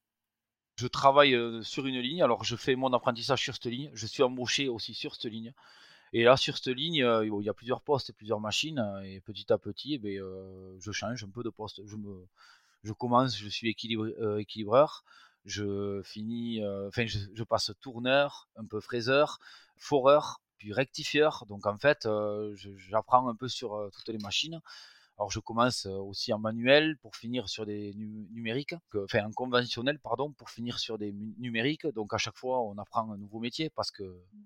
Je 0.76 0.86
travaille 0.86 1.36
sur 1.64 1.88
une 1.88 1.98
ligne, 1.98 2.22
alors 2.22 2.44
je 2.44 2.54
fais 2.54 2.76
mon 2.76 2.92
apprentissage 2.92 3.42
sur 3.42 3.54
cette 3.54 3.66
ligne, 3.66 3.90
je 3.94 4.06
suis 4.06 4.22
embauché 4.22 4.68
aussi 4.68 4.94
sur 4.94 5.16
cette 5.16 5.28
ligne. 5.28 5.52
Et 6.12 6.22
là, 6.22 6.36
sur 6.36 6.56
cette 6.56 6.72
ligne, 6.72 7.04
il 7.24 7.42
y 7.42 7.48
a 7.48 7.54
plusieurs 7.54 7.80
postes 7.80 8.10
et 8.10 8.12
plusieurs 8.12 8.38
machines, 8.38 8.80
et 9.02 9.20
petit 9.20 9.52
à 9.52 9.58
petit, 9.58 10.00
eh 10.00 10.18
je 10.78 10.92
change 10.92 11.24
un 11.24 11.30
peu 11.30 11.42
de 11.42 11.50
poste. 11.50 11.84
Je, 11.84 11.96
me, 11.96 12.28
je 12.84 12.92
commence, 12.92 13.36
je 13.36 13.48
suis 13.48 13.70
équilibreur, 13.70 15.04
je 15.44 16.02
finis, 16.04 16.62
euh, 16.62 16.88
enfin, 16.88 17.06
je, 17.06 17.42
passe 17.44 17.72
tourneur, 17.80 18.48
un 18.56 18.64
peu 18.64 18.80
fraiseur, 18.80 19.38
foreur, 19.76 20.40
puis 20.58 20.72
rectifieur. 20.72 21.44
Donc 21.48 21.66
en 21.66 21.78
fait, 21.78 22.06
euh, 22.06 22.54
j'apprends 22.76 23.28
un 23.28 23.34
peu 23.34 23.48
sur 23.48 23.74
euh, 23.74 23.90
toutes 23.90 24.08
les 24.08 24.18
machines. 24.18 24.60
Alors 25.18 25.30
je 25.30 25.38
commence 25.38 25.84
aussi 25.84 26.32
en 26.32 26.38
manuel 26.38 26.96
pour 26.96 27.14
finir 27.14 27.46
sur 27.50 27.66
des 27.66 27.92
numériques, 27.94 28.74
enfin 28.96 29.26
en 29.26 29.32
conventionnel 29.32 29.98
pardon, 29.98 30.32
pour 30.32 30.48
finir 30.48 30.78
sur 30.78 30.96
des 30.96 31.12
numériques. 31.12 31.86
Donc 31.88 32.14
à 32.14 32.16
chaque 32.16 32.38
fois 32.38 32.62
on 32.62 32.78
apprend 32.78 33.12
un 33.12 33.18
nouveau 33.18 33.38
métier 33.38 33.68
parce 33.68 33.90
que 33.90 34.02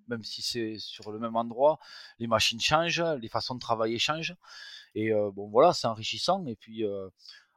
même 0.08 0.24
si 0.24 0.42
c'est 0.42 0.76
sur 0.78 1.12
le 1.12 1.20
même 1.20 1.36
endroit, 1.36 1.78
les 2.18 2.26
machines 2.26 2.60
changent, 2.60 3.04
les 3.20 3.28
façons 3.28 3.54
de 3.54 3.60
travailler 3.60 4.00
changent. 4.00 4.34
Et 4.96 5.12
bon 5.12 5.46
voilà, 5.46 5.72
c'est 5.72 5.86
enrichissant. 5.86 6.44
Et 6.46 6.56
puis 6.56 6.84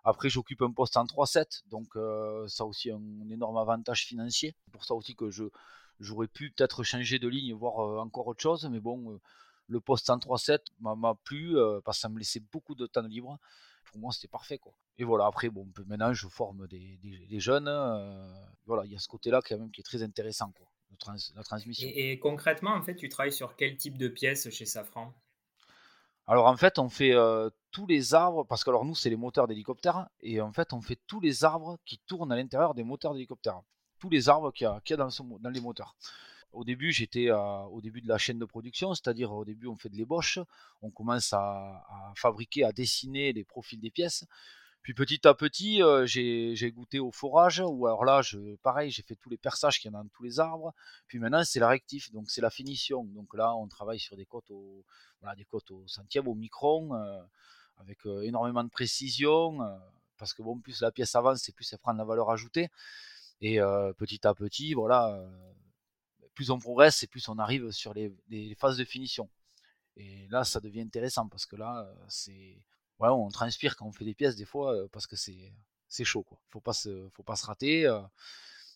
après, 0.07 0.29
j'occupe 0.29 0.61
un 0.61 0.71
poste 0.71 0.95
en 0.95 1.03
3-7, 1.03 1.63
donc 1.69 1.97
euh, 1.97 2.47
ça 2.47 2.63
aussi 2.63 2.89
un, 2.89 3.29
énorme 3.29 3.57
avantage 3.57 4.05
financier. 4.05 4.55
C'est 4.63 4.71
pour 4.71 4.85
ça 4.85 4.93
aussi 4.93 5.15
que 5.15 5.29
je 5.29 5.43
j'aurais 5.99 6.29
pu 6.29 6.49
peut-être 6.51 6.81
changer 6.83 7.19
de 7.19 7.27
ligne, 7.27 7.53
voir 7.53 7.79
euh, 7.79 7.99
encore 7.99 8.25
autre 8.27 8.41
chose, 8.41 8.69
mais 8.71 8.79
bon, 8.79 9.11
euh, 9.11 9.19
le 9.67 9.81
poste 9.81 10.09
en 10.09 10.17
3-7 10.17 10.59
m'a 10.79 11.15
plu 11.25 11.57
parce 11.83 11.97
que 11.97 12.01
ça 12.03 12.07
me 12.07 12.19
laissait 12.19 12.39
beaucoup 12.39 12.73
de 12.73 12.87
temps 12.87 13.01
libre. 13.01 13.37
Pour 13.91 13.99
moi, 13.99 14.13
c'était 14.13 14.29
parfait, 14.29 14.57
quoi. 14.57 14.71
Et 14.97 15.03
voilà, 15.03 15.25
après, 15.25 15.49
bon, 15.49 15.67
maintenant, 15.85 16.13
je 16.13 16.29
forme 16.29 16.67
des, 16.67 17.39
jeunes. 17.41 17.65
voilà, 18.65 18.85
il 18.85 18.93
y 18.93 18.95
a 18.95 18.99
ce 18.99 19.09
côté-là 19.09 19.41
quand 19.45 19.57
même 19.57 19.71
qui 19.71 19.81
est 19.81 19.83
très 19.83 20.03
intéressant, 20.03 20.53
quoi, 20.53 20.67
la 21.35 21.43
transmission. 21.43 21.85
Et, 21.85 22.13
et, 22.13 22.19
concrètement, 22.19 22.71
en 22.71 22.81
fait, 22.81 22.95
tu 22.95 23.09
travailles 23.09 23.33
sur 23.33 23.57
quel 23.57 23.75
type 23.75 23.97
de 23.97 24.07
pièces 24.07 24.49
chez 24.51 24.65
Safran? 24.65 25.13
Alors 26.27 26.47
en 26.47 26.57
fait, 26.57 26.77
on 26.77 26.89
fait 26.89 27.13
tous 27.77 27.86
les 27.86 28.15
arbres, 28.15 28.43
parce 28.43 28.63
que 28.63 28.72
alors 28.72 28.86
nous, 28.86 28.96
c'est 28.96 29.12
les 29.12 29.15
moteurs 29.15 29.48
d'hélicoptères, 29.48 30.07
et 30.22 30.41
en 30.41 30.51
fait, 30.51 30.74
on 30.74 30.81
fait 30.81 31.00
tous 31.05 31.19
les 31.19 31.43
arbres 31.43 31.77
qui 31.86 32.00
tournent 32.07 32.31
à 32.31 32.36
l'intérieur 32.36 32.74
des 32.74 32.84
moteurs 32.84 33.13
d'hélicoptères. 33.13 33.62
Tous 34.00 34.10
les 34.10 34.29
arbres 34.29 34.51
qu'il 34.51 34.65
y 34.65 34.93
a, 34.93 34.98
dans, 34.98 35.10
dans, 35.39 35.50
les 35.51 35.62
moteurs. 35.62 35.96
Au 36.53 36.63
début, 36.63 36.91
j'étais 36.91 37.29
au 37.29 37.79
début 37.79 38.01
de 38.01 38.07
la 38.07 38.17
chaîne 38.17 38.39
de 38.39 38.46
production, 38.46 38.96
c'est-à-dire 38.96 39.31
au 39.31 39.46
début, 39.46 39.67
on 39.67 39.75
fait 39.75 39.89
de 39.89 39.96
l'ébauche, 39.96 40.39
on 40.81 40.89
commence 40.89 41.34
à, 41.34 41.86
fabriquer, 42.15 42.63
à 42.63 42.72
dessiner 42.72 43.31
les 43.31 43.43
profils 43.43 43.79
des 43.79 43.91
pièces. 43.91 44.25
Puis 44.81 44.96
petit 44.96 45.27
à 45.27 45.36
petit, 45.36 45.84
euh, 45.84 46.07
j'ai 46.07 46.72
goûté 46.72 46.98
au 46.98 47.12
forage, 47.12 47.62
ou 47.63 47.86
alors 47.86 48.05
là, 48.05 48.24
je, 48.24 48.55
pareil, 48.63 48.89
j'ai 48.89 49.03
fait 49.03 49.17
tous 49.17 49.29
les 49.29 49.38
perçages 49.38 49.79
qu'il 49.79 49.91
y 49.91 49.93
a 49.93 49.98
dans 50.00 50.07
tous 50.07 50.24
les 50.24 50.39
arbres. 50.39 50.74
Puis 51.05 51.19
maintenant, 51.19 51.43
c'est 51.43 51.60
la 51.60 51.67
rectif, 51.67 52.12
donc 52.12 52.31
c'est 52.31 52.41
la 52.41 52.50
finition. 52.50 53.03
Donc 53.03 53.36
là, 53.36 53.53
on 53.53 53.67
travaille 53.67 54.00
sur 54.00 54.15
des 54.15 54.25
côtes 54.25 54.50
au, 54.50 54.84
des 55.36 55.46
côtes 55.46 55.69
au 55.69 55.88
centième, 55.88 56.27
au 56.27 56.34
micron, 56.34 56.96
euh, 56.96 57.22
avec 57.77 58.05
énormément 58.24 58.63
de 58.63 58.69
précision, 58.69 59.60
parce 60.17 60.34
que 60.34 60.41
bon, 60.41 60.60
plus 60.60 60.81
la 60.81 60.91
pièce 60.91 61.15
avance, 61.15 61.48
et 61.50 61.51
plus 61.51 61.72
elle 61.74 61.79
prend 61.79 61.93
de 61.93 62.00
la 62.00 62.05
valeur 62.05 62.29
ajoutée. 62.29 62.69
Et 63.41 63.60
petit 63.98 64.25
à 64.27 64.34
petit, 64.34 64.74
voilà, 64.74 65.24
plus 66.34 66.50
on 66.50 66.60
progresse, 66.60 67.03
et 67.03 67.07
plus 67.07 67.27
on 67.29 67.38
arrive 67.39 67.72
sur 67.72 67.93
les, 67.93 68.55
phases 68.60 68.77
de 68.77 68.84
finition. 68.86 69.29
Et 69.96 70.27
là, 70.29 70.43
ça 70.43 70.60
devient 70.60 70.81
intéressant 70.81 71.27
parce 71.27 71.46
que 71.46 71.55
là, 71.55 71.91
c'est 72.07 72.57
on 73.00 73.29
transpire 73.29 73.75
quand 73.75 73.86
on 73.86 73.91
fait 73.91 74.05
des 74.05 74.15
pièces 74.15 74.36
des 74.36 74.46
fois 74.46 74.88
parce 74.91 75.07
que 75.07 75.15
c'est 75.15 75.53
c'est 75.88 76.03
chaud 76.03 76.24
quoi. 76.24 76.39
Faut 76.50 76.60
pas 76.60 76.74
faut 76.74 77.24
pas 77.24 77.36
se 77.36 77.46
rater 77.46 77.81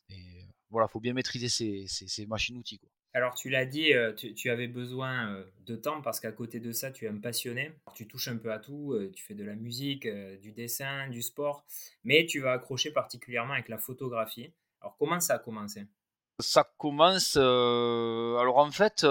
et 0.09 0.45
voilà, 0.69 0.87
faut 0.87 0.99
bien 0.99 1.13
maîtriser 1.13 1.49
ces, 1.49 1.85
ces, 1.87 2.25
machines 2.25 2.57
outils 2.57 2.79
quoi. 2.79 2.89
Alors 3.13 3.35
tu 3.35 3.49
l'as 3.49 3.65
dit, 3.65 3.91
tu, 4.35 4.49
avais 4.49 4.67
besoin 4.67 5.43
de 5.65 5.75
temps 5.75 6.01
parce 6.01 6.19
qu'à 6.19 6.31
côté 6.31 6.59
de 6.59 6.71
ça, 6.71 6.91
tu 6.91 7.05
es 7.05 7.09
un 7.09 7.17
passionné. 7.17 7.73
Tu 7.93 8.07
touches 8.07 8.29
un 8.29 8.37
peu 8.37 8.53
à 8.53 8.59
tout, 8.59 8.97
tu 9.13 9.23
fais 9.23 9.33
de 9.33 9.43
la 9.43 9.55
musique, 9.55 10.07
du 10.41 10.53
dessin, 10.53 11.09
du 11.09 11.21
sport, 11.21 11.65
mais 12.05 12.25
tu 12.25 12.39
vas 12.39 12.53
accrocher 12.53 12.91
particulièrement 12.91 13.53
avec 13.53 13.67
la 13.67 13.77
photographie. 13.77 14.53
Alors 14.79 14.95
comment 14.97 15.19
ça 15.19 15.35
a 15.35 15.39
commencé? 15.39 15.85
Ça 16.39 16.71
commence. 16.77 17.35
alors 17.35 18.57
en 18.57 18.71
fait, 18.71 19.05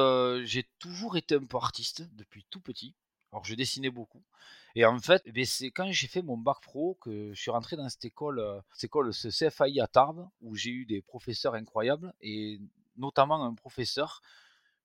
j'ai 0.44 0.64
toujours 0.78 1.18
été 1.18 1.34
un 1.34 1.44
peu 1.44 1.58
artiste 1.58 2.02
depuis 2.14 2.46
tout 2.48 2.60
petit. 2.60 2.94
Alors 3.32 3.44
je 3.44 3.54
dessinais 3.54 3.90
beaucoup. 3.90 4.22
Et 4.74 4.84
en 4.84 4.98
fait, 4.98 5.22
eh 5.26 5.44
c'est 5.44 5.70
quand 5.70 5.90
j'ai 5.90 6.06
fait 6.06 6.22
mon 6.22 6.36
bac 6.36 6.58
pro 6.62 6.96
que 7.00 7.32
je 7.32 7.40
suis 7.40 7.50
rentré 7.50 7.76
dans 7.76 7.88
cette 7.88 8.04
école, 8.04 8.38
euh, 8.38 8.60
cette 8.72 8.84
école, 8.84 9.12
ce 9.12 9.28
CFAI 9.28 9.80
à 9.80 9.86
Tarbes, 9.86 10.28
où 10.40 10.54
j'ai 10.54 10.70
eu 10.70 10.86
des 10.86 11.02
professeurs 11.02 11.54
incroyables, 11.54 12.12
et 12.20 12.60
notamment 13.00 13.44
un 13.44 13.54
professeur 13.54 14.22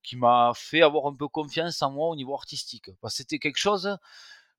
qui 0.04 0.16
m'a 0.16 0.52
fait 0.56 0.82
avoir 0.82 1.08
un 1.08 1.16
peu 1.16 1.28
confiance 1.28 1.82
en 1.82 1.92
moi 1.92 2.10
au 2.10 2.16
niveau 2.16 2.36
artistique. 2.36 2.92
Parce 3.02 3.14
que 3.14 3.18
c'était 3.18 3.40
quelque 3.40 3.58
chose, 3.58 3.98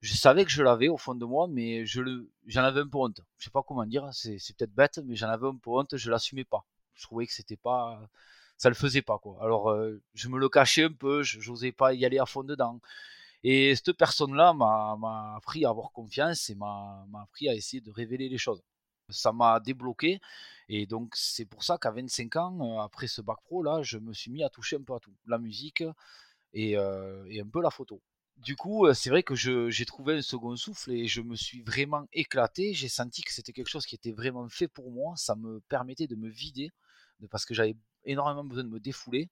je 0.00 0.14
savais 0.14 0.44
que 0.44 0.50
je 0.50 0.62
l'avais 0.62 0.88
au 0.88 0.96
fond 0.96 1.14
de 1.14 1.24
moi, 1.24 1.46
mais 1.48 1.86
je 1.86 2.00
j'en 2.46 2.62
avais 2.64 2.80
un 2.80 2.88
peu 2.88 2.98
honte. 2.98 3.20
Je 3.38 3.44
sais 3.44 3.50
pas 3.50 3.62
comment 3.62 3.86
dire, 3.86 4.08
c'est, 4.12 4.38
peut-être 4.56 4.74
bête, 4.74 5.00
mais 5.04 5.16
j'en 5.16 5.28
avais 5.28 5.46
un 5.46 5.56
peu 5.56 5.70
honte, 5.70 5.96
je 5.96 6.10
l'assumais 6.10 6.44
pas. 6.44 6.64
Je 6.94 7.02
trouvais 7.04 7.26
que 7.26 7.32
c'était 7.32 7.56
pas, 7.56 8.08
ça 8.56 8.68
le 8.68 8.74
faisait 8.74 9.02
pas 9.02 9.18
quoi. 9.18 9.38
Alors 9.42 9.70
euh, 9.70 10.02
je 10.14 10.28
me 10.28 10.38
le 10.38 10.48
cachais 10.48 10.84
un 10.84 10.92
peu, 10.92 11.22
je 11.22 11.38
n'osais 11.50 11.72
pas 11.72 11.94
y 11.94 12.04
aller 12.04 12.18
à 12.18 12.26
fond 12.26 12.44
dedans. 12.44 12.80
Et 13.44 13.74
cette 13.76 13.92
personne-là 13.92 14.54
m'a 14.54 15.34
appris 15.36 15.64
à 15.64 15.70
avoir 15.70 15.92
confiance 15.92 16.50
et 16.50 16.54
m'a 16.56 17.06
appris 17.22 17.48
à 17.48 17.54
essayer 17.54 17.80
de 17.80 17.90
révéler 17.90 18.28
les 18.28 18.38
choses. 18.38 18.62
Ça 19.08 19.32
m'a 19.32 19.60
débloqué. 19.60 20.20
Et 20.68 20.86
donc, 20.86 21.14
c'est 21.14 21.44
pour 21.44 21.62
ça 21.62 21.78
qu'à 21.78 21.90
25 21.92 22.36
ans, 22.36 22.78
euh, 22.78 22.82
après 22.82 23.06
ce 23.06 23.20
bac 23.20 23.38
pro, 23.44 23.62
là, 23.62 23.82
je 23.82 23.98
me 23.98 24.12
suis 24.12 24.30
mis 24.30 24.42
à 24.42 24.48
toucher 24.50 24.76
un 24.76 24.82
peu 24.82 24.94
à 24.94 24.98
tout. 25.00 25.14
La 25.26 25.38
musique 25.38 25.84
et, 26.52 26.76
euh, 26.76 27.24
un 27.40 27.48
peu 27.48 27.62
la 27.62 27.70
photo. 27.70 28.02
Du 28.36 28.56
coup, 28.56 28.86
euh, 28.86 28.94
c'est 28.94 29.10
vrai 29.10 29.22
que 29.22 29.34
j'ai 29.34 29.86
trouvé 29.86 30.16
un 30.18 30.22
second 30.22 30.56
souffle 30.56 30.92
et 30.92 31.06
je 31.06 31.20
me 31.22 31.36
suis 31.36 31.62
vraiment 31.62 32.06
éclaté. 32.12 32.74
J'ai 32.74 32.88
senti 32.88 33.22
que 33.22 33.32
c'était 33.32 33.52
quelque 33.52 33.68
chose 33.68 33.86
qui 33.86 33.94
était 33.94 34.12
vraiment 34.12 34.48
fait 34.48 34.68
pour 34.68 34.90
moi. 34.90 35.14
Ça 35.16 35.36
me 35.36 35.60
permettait 35.68 36.06
de 36.06 36.16
me 36.16 36.28
vider 36.28 36.70
parce 37.30 37.44
que 37.46 37.54
j'avais 37.54 37.76
énormément 38.04 38.44
besoin 38.44 38.64
de 38.64 38.68
me 38.68 38.80
défouler. 38.80 39.30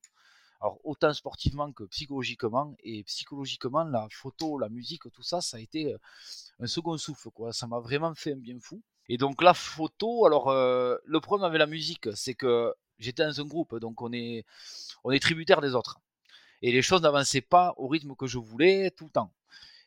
Alors 0.61 0.81
autant 0.85 1.13
sportivement 1.13 1.73
que 1.73 1.85
psychologiquement. 1.85 2.75
Et 2.85 3.05
psychologiquement, 3.05 3.85
la 3.85 4.09
photo, 4.11 4.59
la 4.59 4.69
musique, 4.69 5.03
tout 5.13 5.23
ça, 5.23 5.41
ça 5.41 5.59
a 5.59 5.61
été 5.61 5.95
un 6.61 6.67
second 6.67 6.97
souffle. 6.97 7.31
Quoi. 7.31 7.53
Ça 7.53 7.67
m'a 7.67 7.81
vraiment 7.81 8.15
fait 8.15 8.33
un 8.33 8.37
bien 8.37 8.59
fou. 8.61 8.83
Et 9.09 9.19
donc 9.19 9.43
la 9.43 9.55
photo, 9.55 10.27
alors 10.27 10.49
euh, 10.49 10.97
le 11.05 11.21
problème 11.21 11.47
avec 11.47 11.59
la 11.59 11.67
musique, 11.67 12.09
c'est 12.15 12.35
que 12.35 12.73
j'étais 12.99 13.25
dans 13.25 13.41
un 13.41 13.45
groupe, 13.45 13.79
donc 13.79 14.01
on 14.03 14.13
est, 14.13 14.45
on 15.05 15.11
est 15.11 15.21
tributaire 15.21 15.61
des 15.61 15.75
autres. 15.75 16.01
Et 16.63 16.73
les 16.73 16.83
choses 16.83 17.03
n'avançaient 17.03 17.43
pas 17.43 17.75
au 17.77 17.89
rythme 17.89 18.15
que 18.17 18.27
je 18.27 18.39
voulais 18.39 18.91
tout 18.91 19.05
le 19.05 19.11
temps. 19.11 19.33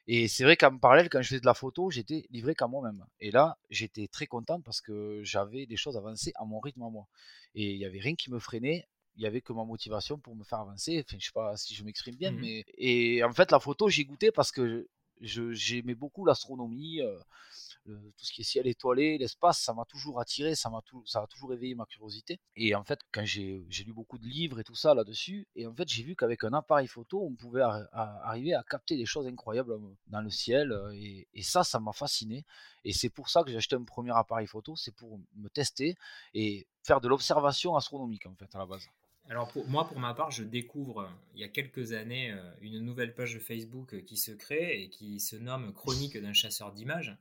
Et 0.06 0.28
c'est 0.28 0.44
vrai 0.44 0.56
qu'en 0.56 0.78
parallèle, 0.78 1.10
quand 1.10 1.22
je 1.22 1.30
faisais 1.30 1.42
de 1.42 1.46
la 1.46 1.54
photo, 1.54 1.90
j'étais 1.90 2.28
livré 2.30 2.56
qu'à 2.56 2.68
moi-même. 2.68 3.04
Et 3.20 3.32
là, 3.32 3.58
j'étais 3.70 4.08
très 4.08 4.28
content 4.28 4.62
parce 4.62 4.80
que 4.80 5.22
j'avais 5.24 5.66
des 5.66 5.76
choses 5.76 5.98
avancées 5.98 6.32
à 6.36 6.46
mon 6.46 6.60
rythme 6.60 6.84
à 6.84 6.90
moi. 6.90 7.08
Et 7.56 7.74
il 7.74 7.80
n'y 7.80 7.86
avait 7.86 8.00
rien 8.00 8.16
qui 8.16 8.32
me 8.32 8.40
freinait 8.40 8.88
il 9.18 9.24
y 9.24 9.26
avait 9.26 9.42
que 9.42 9.52
ma 9.52 9.64
motivation 9.64 10.18
pour 10.20 10.36
me 10.36 10.44
faire 10.44 10.60
avancer. 10.60 11.04
Enfin, 11.06 11.18
je 11.20 11.26
sais 11.26 11.32
pas 11.34 11.58
si 11.58 11.74
je 11.76 11.84
m'exprime 11.84 12.16
bien, 12.16 12.32
mmh 12.32 12.40
mais 12.40 12.66
et 12.78 13.24
en 13.24 13.34
fait 13.34 13.52
la 13.52 13.60
photo 13.60 13.90
j'ai 13.90 14.06
goûté 14.06 14.32
parce 14.32 14.52
que 14.52 14.88
j'aimais 15.22 15.96
beaucoup 15.96 16.26
l'astronomie, 16.26 17.02
euh, 17.02 18.12
tout 18.18 18.26
ce 18.26 18.34
qui 18.34 18.42
est 18.42 18.44
ciel 18.44 18.68
étoilé, 18.68 19.18
l'espace, 19.18 19.60
ça 19.60 19.74
m'a 19.74 19.86
toujours 19.86 20.20
attiré, 20.20 20.56
ça 20.56 20.70
m'a 20.70 20.82
ça 21.06 21.22
a 21.22 21.28
toujours 21.28 21.54
éveillé 21.54 21.76
ma 21.76 21.86
curiosité. 21.86 22.40
Et 22.56 22.76
en 22.76 22.84
fait, 22.84 23.00
quand 23.12 23.26
j'ai 23.26 23.66
lu 23.86 23.94
beaucoup 23.94 24.18
de 24.18 24.26
livres 24.26 24.60
et 24.60 24.64
tout 24.64 24.76
ça 24.76 24.94
là-dessus, 24.94 25.48
et 25.56 25.66
en 25.68 25.74
fait 25.74 25.88
j'ai 25.88 26.04
vu 26.04 26.16
qu'avec 26.16 26.44
un 26.44 26.54
appareil 26.54 26.88
photo, 26.88 27.24
on 27.24 27.34
pouvait 27.36 27.62
arriver 27.62 28.54
à 28.54 28.64
capter 28.64 28.98
des 28.98 29.06
choses 29.06 29.28
incroyables 29.28 29.72
euh, 29.74 29.96
dans 30.08 30.22
le 30.22 30.30
ciel, 30.30 30.72
euh, 30.72 30.92
et, 30.96 31.28
et 31.34 31.44
ça, 31.44 31.64
ça 31.64 31.80
m'a 31.80 31.94
fasciné. 31.94 32.44
Et 32.84 32.94
c'est 32.94 33.10
pour 33.10 33.30
ça 33.30 33.44
que 33.44 33.52
j'ai 33.52 33.58
acheté 33.58 33.76
un 33.76 33.84
premier 33.84 34.12
appareil 34.16 34.48
photo, 34.48 34.76
c'est 34.76 34.96
pour 34.96 35.20
me 35.36 35.50
tester 35.50 35.96
et 36.34 36.68
faire 36.84 37.02
de 37.02 37.08
l'observation 37.08 37.76
astronomique 37.76 38.26
en 38.26 38.36
fait 38.36 38.54
à 38.54 38.60
la 38.60 38.66
base. 38.66 38.88
Alors 39.30 39.52
pour, 39.52 39.68
moi, 39.68 39.88
pour 39.88 40.00
ma 40.00 40.14
part, 40.14 40.32
je 40.32 40.44
découvre 40.44 41.02
euh, 41.02 41.10
il 41.34 41.42
y 41.42 41.44
a 41.44 41.50
quelques 41.50 41.92
années 41.92 42.32
euh, 42.32 42.52
une 42.62 42.80
nouvelle 42.80 43.14
page 43.14 43.34
de 43.34 43.40
Facebook 43.40 43.94
euh, 43.94 44.02
qui 44.02 44.16
se 44.16 44.32
crée 44.32 44.82
et 44.82 44.90
qui 44.90 45.20
se 45.20 45.36
nomme 45.36 45.74
Chronique 45.74 46.18
d'un 46.18 46.34
chasseur 46.34 46.72
d'images. 46.72 47.16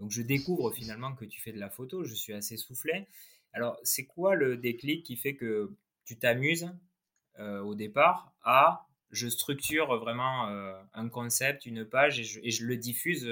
Donc 0.00 0.10
je 0.10 0.22
découvre 0.22 0.72
finalement 0.72 1.14
que 1.14 1.24
tu 1.24 1.40
fais 1.40 1.52
de 1.52 1.60
la 1.60 1.70
photo, 1.70 2.02
je 2.04 2.14
suis 2.14 2.32
assez 2.32 2.56
soufflé. 2.56 3.06
Alors 3.52 3.78
c'est 3.84 4.06
quoi 4.06 4.34
le 4.34 4.56
déclic 4.56 5.04
qui 5.04 5.16
fait 5.16 5.36
que 5.36 5.76
tu 6.04 6.18
t'amuses 6.18 6.70
au 7.38 7.74
départ 7.74 8.32
à 8.42 8.88
je 9.10 9.28
structure 9.28 9.96
vraiment 9.98 10.48
un 10.94 11.08
concept, 11.08 11.66
une 11.66 11.84
page 11.84 12.18
et 12.18 12.50
je, 12.50 12.64
le 12.64 12.76
diffuse 12.76 13.28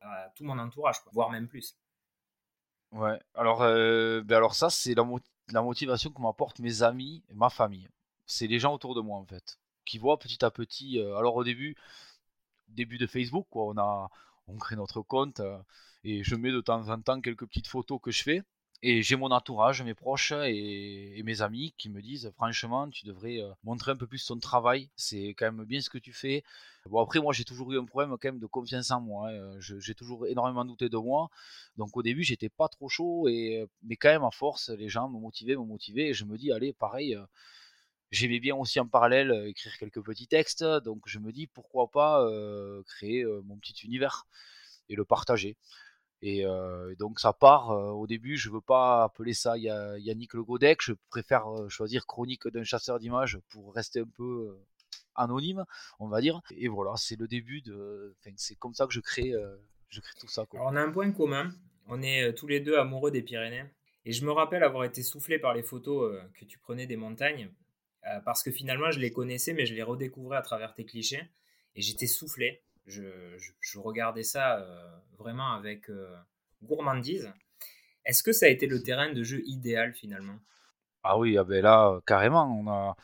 à 0.00 0.30
tout 0.36 0.44
mon 0.44 0.58
entourage, 0.58 0.96
voire 1.12 1.30
même 1.30 1.48
plus? 1.48 1.76
Ouais, 2.92 3.18
alors, 3.34 3.60
ben 3.60 4.36
alors 4.36 4.54
ça 4.54 4.68
c'est 4.70 4.94
la, 4.94 5.04
la 5.50 5.62
motivation 5.62 6.10
que 6.10 6.20
m'apportent 6.22 6.60
mes 6.60 6.82
amis 6.82 7.22
et 7.28 7.34
ma 7.34 7.50
famille. 7.50 7.88
C'est 8.26 8.46
les 8.46 8.58
gens 8.58 8.74
autour 8.74 8.94
de 8.94 9.00
moi 9.00 9.18
en 9.18 9.26
fait, 9.26 9.58
qui 9.84 9.98
voient 9.98 10.18
petit 10.18 10.44
à 10.44 10.50
petit. 10.50 10.98
Euh, 10.98 11.16
alors 11.16 11.36
au 11.36 11.44
début, 11.44 11.76
début 12.68 12.98
de 12.98 13.06
Facebook, 13.06 13.46
quoi, 13.50 13.66
on 13.66 13.78
a, 13.78 14.10
on 14.46 14.56
crée 14.56 14.76
notre 14.76 15.02
compte 15.02 15.40
euh, 15.40 15.58
et 16.04 16.24
je 16.24 16.34
mets 16.36 16.52
de 16.52 16.60
temps 16.60 16.88
en 16.88 17.00
temps 17.00 17.20
quelques 17.20 17.46
petites 17.46 17.66
photos 17.66 18.00
que 18.02 18.10
je 18.10 18.22
fais. 18.22 18.42
Et 18.84 19.02
j'ai 19.02 19.14
mon 19.14 19.30
entourage, 19.30 19.80
mes 19.82 19.94
proches 19.94 20.32
et, 20.32 21.22
mes 21.24 21.40
amis 21.40 21.72
qui 21.78 21.88
me 21.88 22.02
disent 22.02 22.32
franchement, 22.34 22.90
tu 22.90 23.06
devrais 23.06 23.40
euh, 23.40 23.48
montrer 23.62 23.92
un 23.92 23.96
peu 23.96 24.08
plus 24.08 24.26
ton 24.26 24.38
travail. 24.40 24.90
C'est 24.96 25.28
quand 25.38 25.52
même 25.52 25.64
bien 25.64 25.80
ce 25.80 25.88
que 25.88 25.98
tu 25.98 26.12
fais. 26.12 26.42
Bon 26.86 27.00
après 27.00 27.20
moi 27.20 27.32
j'ai 27.32 27.44
toujours 27.44 27.72
eu 27.72 27.78
un 27.78 27.84
problème 27.84 28.10
quand 28.10 28.24
même 28.24 28.40
de 28.40 28.46
confiance 28.46 28.90
en 28.90 29.00
moi. 29.00 29.30
Hein. 29.30 29.56
J'ai 29.60 29.94
toujours 29.94 30.26
énormément 30.26 30.64
douté 30.64 30.88
de 30.88 30.96
moi. 30.96 31.30
Donc 31.76 31.96
au 31.96 32.02
début 32.02 32.24
j'étais 32.24 32.48
pas 32.48 32.66
trop 32.68 32.88
chaud 32.88 33.28
et 33.28 33.64
mais 33.84 33.94
quand 33.94 34.08
même 34.08 34.24
à 34.24 34.32
force 34.32 34.68
les 34.70 34.88
gens 34.88 35.08
me 35.08 35.20
motivaient, 35.20 35.54
me 35.54 35.64
motivaient 35.64 36.08
et 36.08 36.14
je 36.14 36.24
me 36.24 36.36
dis 36.36 36.50
allez 36.52 36.72
pareil. 36.72 37.14
Euh, 37.14 37.24
j'aimais 38.10 38.40
bien 38.40 38.56
aussi 38.56 38.80
en 38.80 38.88
parallèle 38.88 39.30
euh, 39.30 39.48
écrire 39.48 39.78
quelques 39.78 40.02
petits 40.02 40.26
textes, 40.26 40.64
donc 40.64 41.02
je 41.06 41.20
me 41.20 41.30
dis 41.32 41.46
pourquoi 41.46 41.88
pas 41.88 42.28
créer 42.86 43.24
mon 43.44 43.56
petit 43.58 43.74
univers 43.84 44.26
et 44.88 44.96
le 44.96 45.04
partager. 45.04 45.56
Et 46.22 46.44
donc 46.98 47.18
ça 47.18 47.32
part. 47.32 47.70
au 47.70 48.06
début, 48.06 48.36
je 48.36 48.48
veux 48.48 48.60
pas 48.60 49.02
appeler 49.02 49.34
ça 49.34 49.58
Yannick 49.58 50.34
Le 50.34 50.44
Godec. 50.44 50.80
Je 50.80 50.92
préfère 51.10 51.46
choisir 51.68 52.06
Chronique 52.06 52.46
d'un 52.46 52.62
chasseur 52.62 53.00
d'images 53.00 53.38
pour 53.50 53.74
rester 53.74 54.00
un 54.00 54.08
peu 54.16 54.56
anonyme, 55.16 55.64
on 55.98 56.08
va 56.08 56.20
dire. 56.20 56.40
Et 56.56 56.68
voilà, 56.68 56.92
c'est 56.96 57.18
le 57.18 57.26
début 57.26 57.60
de. 57.60 58.14
c'est 58.36 58.54
comme 58.54 58.72
ça 58.72 58.86
que 58.86 58.92
je 58.92 59.00
crée, 59.00 59.32
je 59.88 60.00
crée 60.00 60.14
tout 60.20 60.28
ça. 60.28 60.46
on 60.52 60.76
a 60.76 60.80
un 60.80 60.92
point 60.92 61.10
commun. 61.10 61.52
On 61.88 62.00
est 62.00 62.32
tous 62.34 62.46
les 62.46 62.60
deux 62.60 62.76
amoureux 62.76 63.10
des 63.10 63.22
Pyrénées. 63.22 63.64
Et 64.04 64.12
je 64.12 64.24
me 64.24 64.30
rappelle 64.30 64.62
avoir 64.62 64.84
été 64.84 65.02
soufflé 65.02 65.40
par 65.40 65.54
les 65.54 65.62
photos 65.62 66.16
que 66.38 66.44
tu 66.44 66.58
prenais 66.58 66.86
des 66.86 66.96
montagnes, 66.96 67.50
parce 68.24 68.44
que 68.44 68.52
finalement 68.52 68.92
je 68.92 69.00
les 69.00 69.10
connaissais, 69.10 69.54
mais 69.54 69.66
je 69.66 69.74
les 69.74 69.82
redécouvrais 69.82 70.36
à 70.36 70.42
travers 70.42 70.72
tes 70.72 70.84
clichés. 70.84 71.22
Et 71.74 71.82
j'étais 71.82 72.06
soufflé 72.06 72.62
je, 72.86 73.78
regardais 73.78 74.22
ça 74.22 74.58
euh, 74.58 74.90
vraiment 75.18 75.52
avec 75.52 75.88
euh, 75.88 76.14
gourmandise. 76.62 77.32
Est-ce 78.04 78.22
que 78.22 78.32
ça 78.32 78.46
a 78.46 78.48
été 78.48 78.66
le 78.66 78.82
terrain 78.82 79.12
de 79.12 79.22
jeu 79.22 79.42
idéal 79.46 79.94
finalement? 79.94 80.38
Ah 81.04 81.18
oui, 81.18 81.36
ah 81.38 81.44
ben 81.44 81.62
là, 81.62 82.00
carrément. 82.06 82.44
On 82.44 82.68
a... 82.68 82.96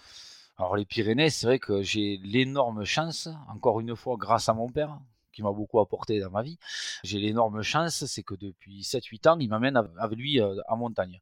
Alors 0.56 0.76
les 0.76 0.85
Pyrénées, 0.85 1.30
c'est 1.30 1.47
vrai 1.47 1.58
que 1.58 1.82
j'ai 1.82 2.18
l'énorme 2.18 2.85
chance, 2.85 3.28
encore 3.49 3.80
une 3.80 3.94
fois 3.94 4.16
grâce 4.16 4.49
à 4.49 4.54
mon 4.54 4.68
père, 4.68 4.99
qui 5.32 5.42
m'a 5.42 5.52
beaucoup 5.52 5.78
apporté 5.78 6.18
dans 6.18 6.30
ma 6.30 6.42
vie, 6.42 6.58
j'ai 7.04 7.20
l'énorme 7.20 7.62
chance, 7.62 8.04
c'est 8.06 8.25
que 8.25 8.35
depuis 8.35 8.82
7-8 8.82 9.28
ans, 9.28 9.38
il 9.38 9.49
m'amène 9.49 9.76
avec 9.76 10.18
lui 10.18 10.40
euh, 10.40 10.56
en 10.68 10.76
montagne. 10.76 11.20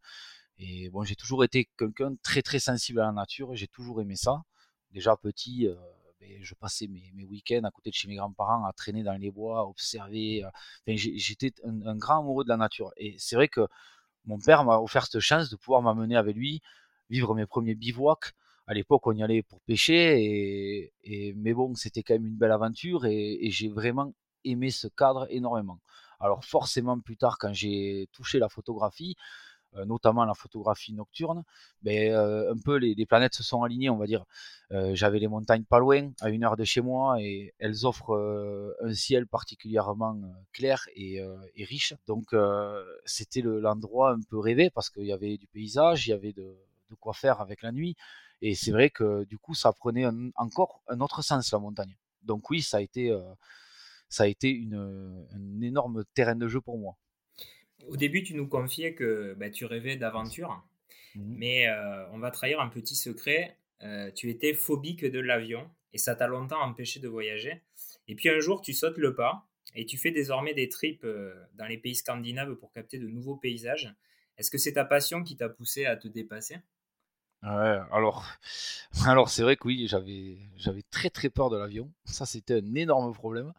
Et 0.58 0.88
bon, 0.88 1.04
j'ai 1.04 1.16
toujours 1.16 1.44
été 1.44 1.68
quelqu'un 1.76 2.14
très 2.22 2.40
très 2.40 2.58
sensible 2.58 3.00
à 3.00 3.04
la 3.04 3.12
nature, 3.12 3.54
j'ai 3.54 3.68
toujours 3.68 4.00
aimé 4.00 4.16
ça. 4.16 4.42
Déjà 4.92 5.14
petit, 5.16 5.68
je 6.40 6.54
passais 6.54 6.87
mes, 6.88 7.25
week-ends 7.25 7.64
à 7.64 7.71
côté 7.71 7.90
de 7.90 7.95
chez 7.95 8.09
mes 8.09 8.16
grands-parents 8.16 8.64
à 8.64 8.73
traîner 8.73 9.02
dans 9.02 9.14
les 9.14 9.30
bois, 9.30 9.61
à 9.61 9.62
observer. 9.64 10.45
j'étais 10.87 11.52
un, 11.64 11.97
grand 11.97 12.21
amoureux 12.21 12.45
de 12.45 12.49
la 12.49 12.56
nature. 12.56 12.92
Et 12.97 13.16
c'est 13.18 13.37
vrai 13.37 13.49
que 13.49 13.66
mon 14.25 14.38
père 14.38 14.64
m'a 14.64 14.78
offert 14.78 15.06
cette 15.06 15.21
chance 15.21 15.50
de 15.50 15.56
pouvoir 15.56 15.83
m'amener 15.83 16.16
avec 16.16 16.37
lui, 16.37 16.61
vivre 17.11 17.35
mes 17.35 17.47
premiers 17.47 17.75
bivouacs. 17.75 18.33
À 18.66 18.75
l'époque, 18.75 19.06
on 19.06 19.12
y 19.12 19.23
allait 19.23 19.42
pour 19.42 19.61
pêcher, 19.61 20.90
et, 21.04 21.35
mais 21.37 21.54
bon, 21.54 21.75
c'était 21.76 22.02
quand 22.02 22.14
même 22.14 22.26
une 22.26 22.37
belle 22.37 22.50
aventure, 22.50 23.06
et, 23.06 23.38
j'ai 23.50 23.68
vraiment 23.68 24.12
aimé 24.45 24.71
ce 24.71 24.88
cadre 24.88 25.26
énormément. 25.30 25.78
Alors 26.18 26.45
forcément, 26.45 26.99
plus 26.99 27.16
tard, 27.16 27.38
quand 27.38 27.52
j'ai 27.52 28.09
touché 28.12 28.38
la 28.38 28.49
photographie, 28.49 29.16
euh, 29.18 29.45
notamment 29.85 30.25
la 30.25 30.35
photographie 30.35 30.92
nocturne, 30.92 31.42
ben, 31.83 32.12
euh, 32.12 32.52
un 32.52 32.59
peu 32.59 32.76
les, 32.76 33.06
planètes 33.06 33.35
se 33.35 33.42
sont 33.42 33.62
alignées, 33.62 33.90
on 33.90 33.97
va 33.97 34.06
dire. 34.06 34.25
Euh, 34.73 34.95
j'avais 34.95 35.18
les 35.18 35.28
montagnes 35.28 35.64
pas 35.64 35.78
loin, 35.78 36.11
à 36.21 36.30
une 36.30 36.45
heure 36.45 36.56
de 36.56 36.64
chez 36.64 36.80
moi, 36.80 37.21
et 37.21 37.54
elles 37.59 37.87
offrent 37.87 38.76
un 38.83 38.95
ciel 38.95 39.26
particulièrement 39.26 40.21
clair 40.52 40.88
et, 40.95 41.21
riche. 41.59 41.95
Donc 42.06 42.35
c'était 43.04 43.42
l'endroit 43.42 44.12
un 44.12 44.21
peu 44.28 44.38
rêvé 44.38 44.71
parce 44.71 44.90
qu'il 44.90 45.04
y 45.04 45.12
avait 45.12 45.37
du 45.37 45.47
paysage, 45.47 46.06
il 46.06 46.11
y 46.11 46.12
avait 46.12 46.33
de, 46.33 46.56
quoi 47.00 47.12
faire 47.12 47.40
avec 47.40 47.62
la 47.62 47.73
nuit. 47.73 47.97
Et 48.42 48.54
c'est 48.54 48.71
vrai 48.71 48.90
que 48.90 49.25
du 49.25 49.38
coup, 49.38 49.54
ça 49.54 49.73
prenait 49.73 50.06
encore 50.37 50.83
un 50.88 51.00
autre 51.00 51.23
sens 51.23 51.52
la 51.52 51.59
montagne. 51.59 51.97
Donc 52.23 52.50
oui, 52.50 52.62
ça 52.62 52.78
a 52.78 52.80
été, 52.80 53.16
ça 54.09 54.25
a 54.25 54.26
été 54.26 54.50
une, 54.50 55.26
un 55.33 55.61
énorme 55.61 56.04
terrain 56.14 56.37
de 56.37 56.49
jeu 56.49 56.61
pour 56.61 56.78
moi. 56.78 56.97
Au 57.87 57.97
début, 57.97 58.23
tu 58.23 58.35
nous 58.35 58.49
confiais 58.49 58.95
que 58.95 59.35
bah, 59.35 59.50
tu 59.50 59.64
rêvais 59.64 59.97
d'aventure, 59.97 60.64
mmh 61.14 61.35
mais 61.38 61.68
euh, 61.68 62.06
on 62.12 62.18
va 62.18 62.30
trahir 62.30 62.61
un 62.61 62.68
petit 62.68 62.97
secret. 62.97 63.59
Euh, 63.83 64.11
tu 64.12 64.30
étais 64.30 64.54
phobique 64.54 65.04
de 65.04 65.21
l'avion 65.21 65.71
et 65.92 65.99
ça 65.99 66.14
t'a 66.14 66.26
longtemps 66.26 66.61
empêché 66.62 67.00
de 67.00 67.09
voyager. 67.09 67.62
Et 68.09 68.14
puis 68.14 68.28
un 68.28 68.40
jour, 68.40 68.61
tu 68.61 68.73
sautes 68.73 68.99
le 68.99 69.14
pas 69.14 69.47
et 69.75 69.85
tu 69.87 69.99
fais 69.99 70.11
désormais 70.11 70.54
des 70.54 70.68
trips 70.68 71.04
euh, 71.04 71.35
dans 71.54 71.66
les 71.66 71.78
pays 71.78 71.95
scandinaves 71.95 72.54
pour 72.56 72.73
capter 72.73 72.99
de 72.99 73.09
nouveaux 73.09 73.37
paysages. 73.37 73.95
Est-ce 74.38 74.50
que 74.50 74.59
c'est 74.59 74.75
ta 74.75 74.85
passion 74.85 75.23
qui 75.23 75.37
t'a 75.37 75.49
poussé 75.49 75.87
à 75.87 75.97
te 75.97 76.09
dépasser? 76.09 76.56
Ouais, 77.42 77.78
alors, 77.92 78.25
alors 79.06 79.28
c'est 79.28 79.42
vrai 79.42 79.56
que 79.56 79.66
oui, 79.68 79.87
j'avais, 79.88 80.38
j'avais 80.56 80.83
très 80.90 81.11
très 81.11 81.30
peur 81.30 81.50
de 81.50 81.56
l'avion. 81.56 81.92
Ça, 82.04 82.26
c'était 82.26 82.54
un 82.54 82.75
énorme 82.75 83.12
problème. 83.12 83.52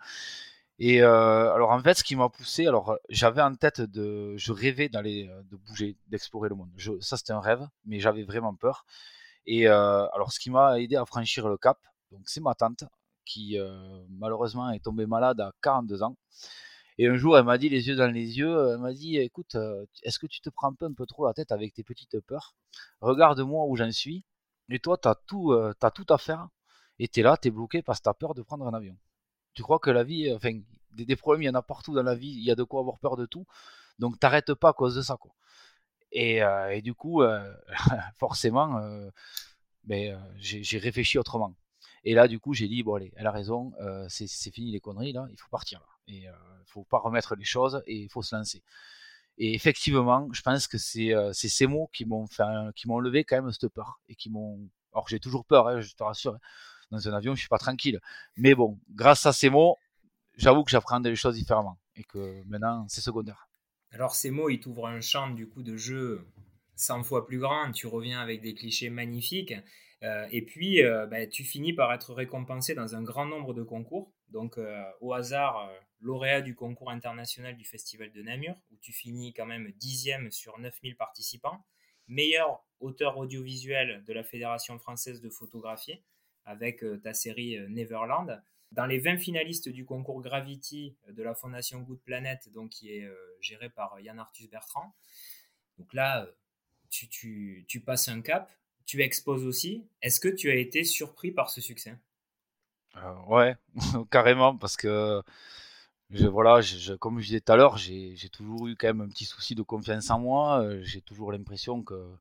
Et 0.79 1.01
euh, 1.01 1.53
alors 1.53 1.71
en 1.71 1.81
fait, 1.81 1.95
ce 1.95 2.03
qui 2.03 2.15
m'a 2.15 2.29
poussé, 2.29 2.67
alors 2.67 2.97
j'avais 3.09 3.41
en 3.41 3.55
tête 3.55 3.81
de, 3.81 4.35
je 4.37 4.51
rêvais 4.51 4.89
d'aller, 4.89 5.27
euh, 5.27 5.41
de 5.49 5.57
bouger, 5.57 5.97
d'explorer 6.07 6.49
le 6.49 6.55
monde. 6.55 6.69
ça 7.01 7.17
c'était 7.17 7.33
un 7.33 7.39
rêve, 7.39 7.67
mais 7.85 7.99
j'avais 7.99 8.23
vraiment 8.23 8.53
peur. 8.55 8.85
Et 9.47 9.67
euh, 9.67 10.07
alors 10.13 10.31
ce 10.31 10.39
qui 10.39 10.51
m'a 10.51 10.79
aidé 10.79 10.95
à 10.95 11.05
franchir 11.05 11.47
le 11.49 11.57
cap, 11.57 11.79
donc 12.11 12.21
c'est 12.25 12.41
ma 12.41 12.53
tante 12.55 12.83
qui 13.25 13.57
malheureusement 14.09 14.71
est 14.71 14.79
tombée 14.79 15.05
malade 15.05 15.41
à 15.41 15.51
42 15.61 16.03
ans. 16.03 16.15
Et 16.99 17.07
un 17.07 17.15
jour, 17.17 17.37
elle 17.37 17.43
m'a 17.45 17.57
dit 17.57 17.69
les 17.69 17.87
yeux 17.87 17.95
dans 17.95 18.07
les 18.11 18.37
yeux, 18.37 18.71
elle 18.73 18.79
m'a 18.79 18.93
dit, 18.93 19.17
écoute, 19.17 19.55
est-ce 20.03 20.19
que 20.19 20.27
tu 20.27 20.41
te 20.41 20.49
prends 20.49 20.73
pas 20.73 20.87
un 20.87 20.93
peu 20.93 21.05
trop 21.05 21.27
la 21.27 21.33
tête 21.33 21.51
avec 21.51 21.73
tes 21.73 21.83
petites 21.83 22.19
peurs? 22.21 22.55
Regarde-moi 23.01 23.65
où 23.67 23.75
j'en 23.75 23.91
suis. 23.91 24.23
Et 24.69 24.79
toi, 24.79 24.97
tu 24.97 25.09
as 25.09 25.15
tout, 25.27 25.53
à 25.53 26.17
faire. 26.17 26.47
Et 26.99 27.07
tu 27.09 27.19
es 27.19 27.23
là, 27.23 27.37
tu 27.37 27.49
es 27.49 27.51
bloqué 27.51 27.81
parce 27.81 27.99
que 27.99 28.03
tu 28.03 28.09
as 28.09 28.13
peur 28.13 28.33
de 28.33 28.41
prendre 28.43 28.65
un 28.67 28.73
avion 28.73 28.97
tu 29.57 29.63
crois 29.63 29.79
que 29.79 29.89
la 29.89 30.03
vie, 30.03 30.31
enfin, 30.31 30.51
des, 30.91 31.15
problèmes, 31.15 31.41
il 31.41 31.45
y 31.45 31.49
en 31.49 31.55
a 31.55 31.63
partout 31.63 31.95
dans 31.95 32.03
la 32.03 32.13
vie, 32.13 32.29
il 32.29 32.43
y 32.43 32.51
a 32.51 32.55
de 32.55 32.63
quoi 32.63 32.79
avoir 32.79 32.99
peur 32.99 33.17
de 33.17 33.25
tout. 33.25 33.47
Donc, 33.97 34.19
t'arrêtes 34.19 34.53
pas 34.53 34.69
à 34.69 34.73
cause 34.73 34.93
de 34.93 35.01
ça, 35.01 35.17
quoi. 35.17 35.31
Et, 36.11 36.43
euh, 36.43 36.79
du 36.81 36.93
coup, 36.93 37.23
euh, 37.23 37.51
forcément, 38.19 38.77
euh, 38.77 39.09
ben, 39.83 40.23
j'ai 40.37 40.77
réfléchi 40.77 41.17
autrement. 41.17 41.55
Et 42.03 42.13
là, 42.13 42.27
du 42.27 42.39
coup, 42.39 42.53
j'ai 42.53 42.67
dit, 42.67 42.83
bon, 42.83 42.93
allez, 42.93 43.11
elle 43.15 43.25
a 43.25 43.31
raison, 43.31 43.73
c'est 44.09 44.51
fini 44.51 44.71
les 44.71 44.79
conneries, 44.79 45.13
là, 45.13 45.27
il 45.31 45.39
faut 45.39 45.49
partir, 45.49 45.79
là. 45.79 45.87
Et 46.07 46.25
il 46.25 46.67
faut 46.67 46.83
pas 46.83 46.99
remettre 46.99 47.35
les 47.35 47.43
choses 47.43 47.81
et 47.87 47.95
il 47.95 48.09
faut 48.09 48.21
se 48.21 48.35
lancer. 48.35 48.61
Et 49.39 49.55
effectivement, 49.55 50.29
je 50.33 50.41
pense 50.43 50.67
que 50.67 50.77
c'est 50.77 51.13
ces 51.33 51.67
mots 51.67 51.89
qui 51.91 52.05
m'ont 52.05 52.99
levé 52.99 53.23
quand 53.23 53.41
même 53.41 53.51
cette 53.51 53.69
peur 53.69 53.99
et 54.07 54.15
qui 54.15 54.29
m'ont. 54.29 54.69
Alors, 54.93 55.07
j'ai 55.07 55.19
toujours 55.19 55.45
peur, 55.45 55.67
hein, 55.67 55.81
je 55.81 55.95
te 55.95 56.03
rassure. 56.03 56.35
Hein 56.35 56.39
dans 56.91 57.07
un 57.07 57.13
avion, 57.13 57.35
je 57.35 57.39
suis 57.39 57.49
pas 57.49 57.57
tranquille. 57.57 57.99
Mais 58.35 58.55
bon, 58.55 58.79
grâce 58.89 59.25
à 59.25 59.33
ces 59.33 59.49
mots, 59.49 59.77
j'avoue 60.35 60.63
que 60.63 60.71
j'apprends 60.71 60.99
des 60.99 61.15
choses 61.15 61.35
différemment 61.35 61.77
et 61.95 62.03
que 62.03 62.43
maintenant, 62.45 62.85
c'est 62.87 63.01
secondaire. 63.01 63.47
Alors 63.91 64.15
ces 64.15 64.31
mots, 64.31 64.49
ils 64.49 64.59
t'ouvrent 64.59 64.87
un 64.87 65.01
champ 65.01 65.29
du 65.29 65.47
coup 65.47 65.63
de 65.63 65.77
jeu 65.77 66.25
100 66.75 67.03
fois 67.03 67.25
plus 67.25 67.39
grand. 67.39 67.71
Tu 67.71 67.87
reviens 67.87 68.21
avec 68.21 68.41
des 68.41 68.53
clichés 68.53 68.89
magnifiques. 68.89 69.53
Euh, 70.03 70.27
et 70.31 70.43
puis, 70.43 70.83
euh, 70.83 71.07
bah, 71.07 71.25
tu 71.25 71.43
finis 71.43 71.73
par 71.73 71.91
être 71.91 72.13
récompensé 72.13 72.75
dans 72.75 72.95
un 72.95 73.01
grand 73.01 73.25
nombre 73.25 73.53
de 73.53 73.63
concours. 73.63 74.13
Donc, 74.29 74.57
euh, 74.57 74.83
au 75.01 75.13
hasard, 75.13 75.71
lauréat 76.01 76.41
du 76.41 76.55
concours 76.55 76.91
international 76.91 77.55
du 77.55 77.65
Festival 77.65 78.11
de 78.11 78.21
Namur, 78.21 78.55
où 78.71 78.77
tu 78.79 78.93
finis 78.93 79.33
quand 79.33 79.45
même 79.45 79.71
dixième 79.77 80.31
sur 80.31 80.59
9000 80.59 80.95
participants. 80.95 81.65
Meilleur 82.07 82.63
auteur 82.79 83.17
audiovisuel 83.17 84.03
de 84.05 84.13
la 84.13 84.23
Fédération 84.23 84.77
française 84.77 85.19
de 85.19 85.29
photographie 85.29 85.99
avec 86.47 86.83
euh, 86.83 86.97
ta 86.97 87.13
série 87.13 87.57
euh, 87.57 87.67
Neverland. 87.69 88.41
Dans 88.71 88.85
les 88.85 88.97
20 88.97 89.17
finalistes 89.17 89.69
du 89.69 89.85
concours 89.85 90.21
Gravity 90.21 90.95
euh, 91.07 91.11
de 91.11 91.21
la 91.21 91.35
Fondation 91.35 91.81
Good 91.81 92.01
Planet, 92.01 92.49
donc 92.51 92.71
qui 92.71 92.89
est 92.89 93.07
géré 93.39 93.69
par 93.69 93.99
Yann 93.99 94.17
Arthus 94.17 94.47
Bertrand. 94.47 94.95
Donc 95.77 95.93
là, 95.93 96.27
tu, 96.89 97.65
passes 97.85 98.07
un 98.07 98.21
cap, 98.21 98.51
tu 98.85 99.01
exposes 99.01 99.45
aussi. 99.45 99.85
Est-ce 100.01 100.19
que 100.19 100.29
tu 100.29 100.49
as 100.49 100.55
été 100.55 100.83
surpris 100.83 101.31
par 101.31 101.49
ce 101.49 101.61
succès? 101.61 101.95
Ouais, 103.27 103.55
carrément, 104.09 104.57
parce 104.57 104.75
que 104.75 105.21
voilà, 106.09 106.61
comme 106.99 107.19
je 107.19 107.25
disais 107.27 107.41
tout 107.41 107.51
à 107.51 107.57
l'heure, 107.57 107.77
j'ai 107.77 108.29
toujours 108.31 108.67
eu 108.67 108.75
quand 108.75 108.87
même 108.87 109.01
un 109.01 109.09
petit 109.09 109.25
souci 109.25 109.53
de 109.53 109.61
confiance 109.61 110.09
en 110.09 110.19
moi. 110.19 110.67
J'ai 110.81 111.01
toujours 111.01 111.31
l'impression 111.31 111.83
que 111.83 112.17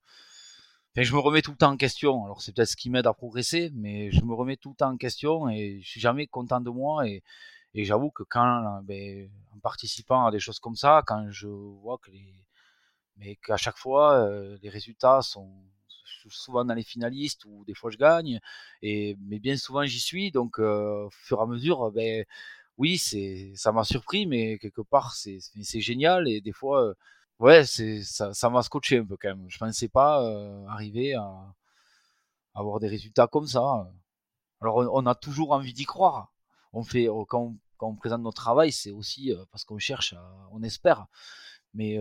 je 1.04 1.14
me 1.14 1.20
remets 1.20 1.42
tout 1.42 1.50
le 1.52 1.56
temps 1.56 1.72
en 1.72 1.76
question. 1.76 2.24
Alors 2.24 2.40
c'est 2.42 2.54
peut-être 2.54 2.68
ce 2.68 2.76
qui 2.76 2.90
m'aide 2.90 3.06
à 3.06 3.12
progresser, 3.12 3.70
mais 3.74 4.10
je 4.12 4.22
me 4.24 4.34
remets 4.34 4.56
tout 4.56 4.70
le 4.70 4.76
temps 4.76 4.92
en 4.92 4.96
question 4.96 5.48
et 5.48 5.80
je 5.82 5.88
suis 5.88 6.00
jamais 6.00 6.26
content 6.26 6.60
de 6.60 6.70
moi. 6.70 7.06
Et, 7.08 7.22
j'avoue 7.74 8.10
que 8.10 8.22
quand, 8.22 8.80
ben, 8.84 9.28
en 9.54 9.58
participant 9.58 10.24
à 10.26 10.30
des 10.30 10.40
choses 10.40 10.58
comme 10.58 10.76
ça, 10.76 11.02
quand 11.06 11.30
je 11.30 11.46
vois 11.48 11.98
que 11.98 12.10
les, 12.10 12.34
mais 13.18 13.36
qu'à 13.36 13.56
chaque 13.56 13.76
fois 13.76 14.14
euh, 14.14 14.56
les 14.62 14.68
résultats 14.70 15.20
sont 15.22 15.50
souvent 16.28 16.64
dans 16.64 16.74
les 16.74 16.82
finalistes 16.82 17.44
ou 17.44 17.64
des 17.66 17.74
fois 17.74 17.90
je 17.90 17.98
gagne, 17.98 18.40
et 18.82 19.16
mais 19.20 19.38
bien 19.38 19.56
souvent 19.56 19.84
j'y 19.84 20.00
suis. 20.00 20.30
Donc 20.30 20.58
euh, 20.58 21.06
au 21.06 21.10
fur 21.10 21.38
et 21.38 21.42
à 21.42 21.46
mesure, 21.46 21.90
ben 21.92 22.24
oui, 22.78 22.98
c'est 22.98 23.52
ça 23.56 23.72
m'a 23.72 23.84
surpris, 23.84 24.26
mais 24.26 24.58
quelque 24.58 24.82
part 24.82 25.14
c'est 25.14 25.40
génial 25.80 26.28
et 26.28 26.40
des 26.40 26.52
fois 26.52 26.82
euh, 26.88 26.94
ouais, 27.38 27.64
c'est 27.64 28.02
ça, 28.02 28.50
m'a 28.50 28.62
scotché 28.62 28.98
un 28.98 29.04
peu 29.04 29.16
quand 29.16 29.28
même. 29.28 29.48
Je 29.48 29.58
pensais 29.58 29.88
pas 29.88 30.22
euh, 30.22 30.66
arriver 30.66 31.14
à, 31.14 31.54
avoir 32.54 32.80
des 32.80 32.88
résultats 32.88 33.26
comme 33.26 33.46
ça. 33.46 33.90
Alors 34.60 34.76
on, 34.76 35.06
a 35.06 35.14
toujours 35.14 35.52
envie 35.52 35.72
d'y 35.74 35.84
croire. 35.84 36.32
On 36.72 36.82
fait 36.82 37.08
euh, 37.08 37.24
quand 37.28 37.54
on, 37.80 37.94
présente 37.96 38.22
notre 38.22 38.42
travail, 38.42 38.72
c'est 38.72 38.90
aussi 38.90 39.32
euh, 39.32 39.44
parce 39.50 39.64
qu'on 39.64 39.78
cherche, 39.78 40.14
on 40.52 40.62
espère. 40.62 41.06
Mais 41.74 41.98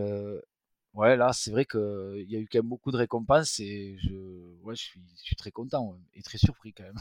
ouais, 0.94 1.16
là, 1.16 1.32
c'est 1.32 1.50
vrai 1.50 1.66
qu'il 1.66 2.26
y 2.28 2.36
a 2.36 2.38
eu 2.38 2.48
quand 2.50 2.58
même 2.58 2.68
beaucoup 2.68 2.90
de 2.92 2.96
récompenses 2.96 3.60
et 3.60 3.98
je, 3.98 4.14
ouais, 4.62 4.74
je 4.74 4.98
suis 5.16 5.36
très 5.36 5.50
content 5.50 5.98
et 6.14 6.22
très 6.22 6.38
surpris 6.38 6.72
quand 6.72 6.84
même. 6.84 6.98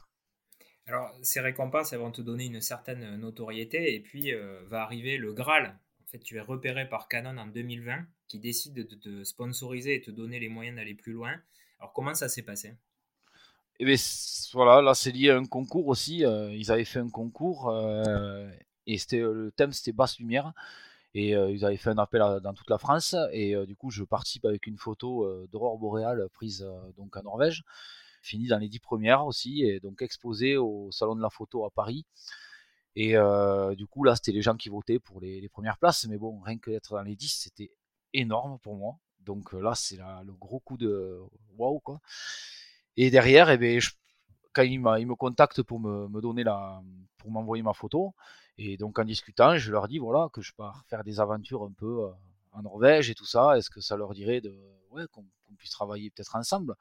Alors, 0.87 1.17
ces 1.23 1.39
récompenses, 1.39 1.93
elles 1.93 1.99
vont 1.99 2.11
te 2.11 2.21
donner 2.21 2.45
une 2.45 2.61
certaine 2.61 3.15
notoriété 3.15 3.95
et 3.95 4.01
puis 4.01 4.31
va 4.67 4.83
arriver 4.83 5.17
le 5.17 5.33
Graal 5.33 5.79
en 6.05 6.07
fait, 6.11 6.19
tu 6.19 6.37
es 6.37 6.41
repéré 6.41 6.87
par 6.87 7.07
Canon 7.07 7.37
en 7.37 7.47
2020 7.47 8.05
qui 8.27 8.39
décide 8.39 8.73
de 8.73 8.83
te 8.95 9.23
sponsoriser 9.23 9.95
et 9.95 10.01
te 10.01 10.11
donner 10.11 10.39
les 10.39 10.49
moyens 10.49 10.75
d'aller 10.77 10.93
plus 10.93 11.13
loin. 11.13 11.35
Alors, 11.79 11.93
comment 11.93 12.13
ça 12.13 12.29
s'est 12.29 12.43
passé? 12.43 12.75
Eh 13.79 13.85
bien, 13.85 13.95
voilà, 14.53 14.81
là 14.81 14.93
c'est 14.93 15.11
lié 15.11 15.31
à 15.31 15.37
un 15.37 15.45
concours 15.45 15.87
aussi. 15.87 16.23
Euh, 16.23 16.53
ils 16.53 16.71
avaient 16.71 16.85
fait 16.85 16.99
un 16.99 17.09
concours 17.09 17.69
euh, 17.69 18.49
et 18.85 18.97
c'était 18.97 19.19
euh, 19.19 19.33
le 19.33 19.51
thème 19.51 19.73
c'était 19.73 19.91
basse 19.91 20.19
lumière 20.19 20.53
et 21.13 21.29
ils 21.29 21.63
avaient 21.63 21.77
fait 21.77 21.91
un 21.91 21.97
appel 21.97 22.21
dans 22.43 22.53
toute 22.53 22.69
la 22.69 22.77
France 22.77 23.15
et 23.31 23.55
du 23.65 23.77
coup 23.77 23.89
je 23.89 24.03
participe 24.03 24.43
avec 24.43 24.67
une 24.67 24.77
photo 24.77 25.47
d'aurore 25.47 25.77
boréale 25.77 26.27
prise 26.33 26.67
donc 26.97 27.15
en 27.15 27.23
Norvège, 27.23 27.63
finie 28.21 28.47
dans 28.47 28.57
les 28.57 28.67
dix 28.67 28.79
premières 28.79 29.25
aussi 29.25 29.63
et 29.63 29.79
donc 29.79 30.01
exposée 30.01 30.57
au 30.57 30.91
salon 30.91 31.15
de 31.15 31.21
la 31.21 31.29
photo 31.29 31.63
à 31.63 31.71
Paris. 31.71 32.05
Et 32.95 33.17
euh, 33.17 33.75
du 33.75 33.87
coup, 33.87 34.03
là, 34.03 34.15
c'était 34.15 34.31
les 34.31 34.41
gens 34.41 34.55
qui 34.55 34.69
votaient 34.69 34.99
pour 34.99 35.19
les, 35.19 35.49
premières 35.49 35.77
places. 35.77 36.05
Mais 36.05 36.17
bon, 36.17 36.39
rien 36.41 36.57
que 36.57 36.71
d'être 36.71 36.95
dans 36.95 37.01
les 37.01 37.15
10, 37.15 37.27
c'était 37.43 37.71
énorme 38.13 38.57
pour 38.59 38.75
moi. 38.75 38.97
Donc 39.19 39.53
euh, 39.53 39.59
là, 39.59 39.75
c'est 39.75 39.97
le 39.97 40.33
gros 40.33 40.59
coup 40.59 40.77
de 40.77 41.19
waouh, 41.57 41.79
quoi. 41.79 41.99
Et 42.97 43.11
derrière, 43.11 43.49
eh 43.49 43.57
bien, 43.57 43.79
quand 44.53 44.61
il, 44.61 44.73
il, 44.73 44.79
me 45.07 45.15
contacte 45.15 45.61
pour 45.63 45.79
me, 45.79 46.21
donner 46.21 46.45
pour 47.17 47.31
m'envoyer 47.31 47.63
ma 47.63 47.73
photo, 47.73 48.13
et 48.57 48.77
donc 48.77 48.97
en 48.99 49.03
discutant, 49.03 49.57
je 49.57 49.71
leur 49.71 49.87
dis 49.89 49.97
voilà 49.97 50.29
que 50.31 50.41
je 50.41 50.53
pars 50.53 50.85
faire 50.87 51.03
des 51.03 51.19
aventures 51.19 51.63
un 51.63 51.73
peu 51.73 52.05
euh, 52.05 52.11
en 52.53 52.61
Norvège 52.61 53.09
et 53.09 53.15
tout 53.15 53.25
ça. 53.25 53.57
Est-ce 53.57 53.69
que 53.69 53.81
ça 53.81 53.97
leur 53.97 54.13
dirait 54.13 54.39
de 54.39 54.55
ouais 54.91 55.03
qu'on 55.11 55.25
puisse 55.57 55.71
travailler 55.71 56.09
peut-être 56.09 56.35
ensemble? 56.35 56.75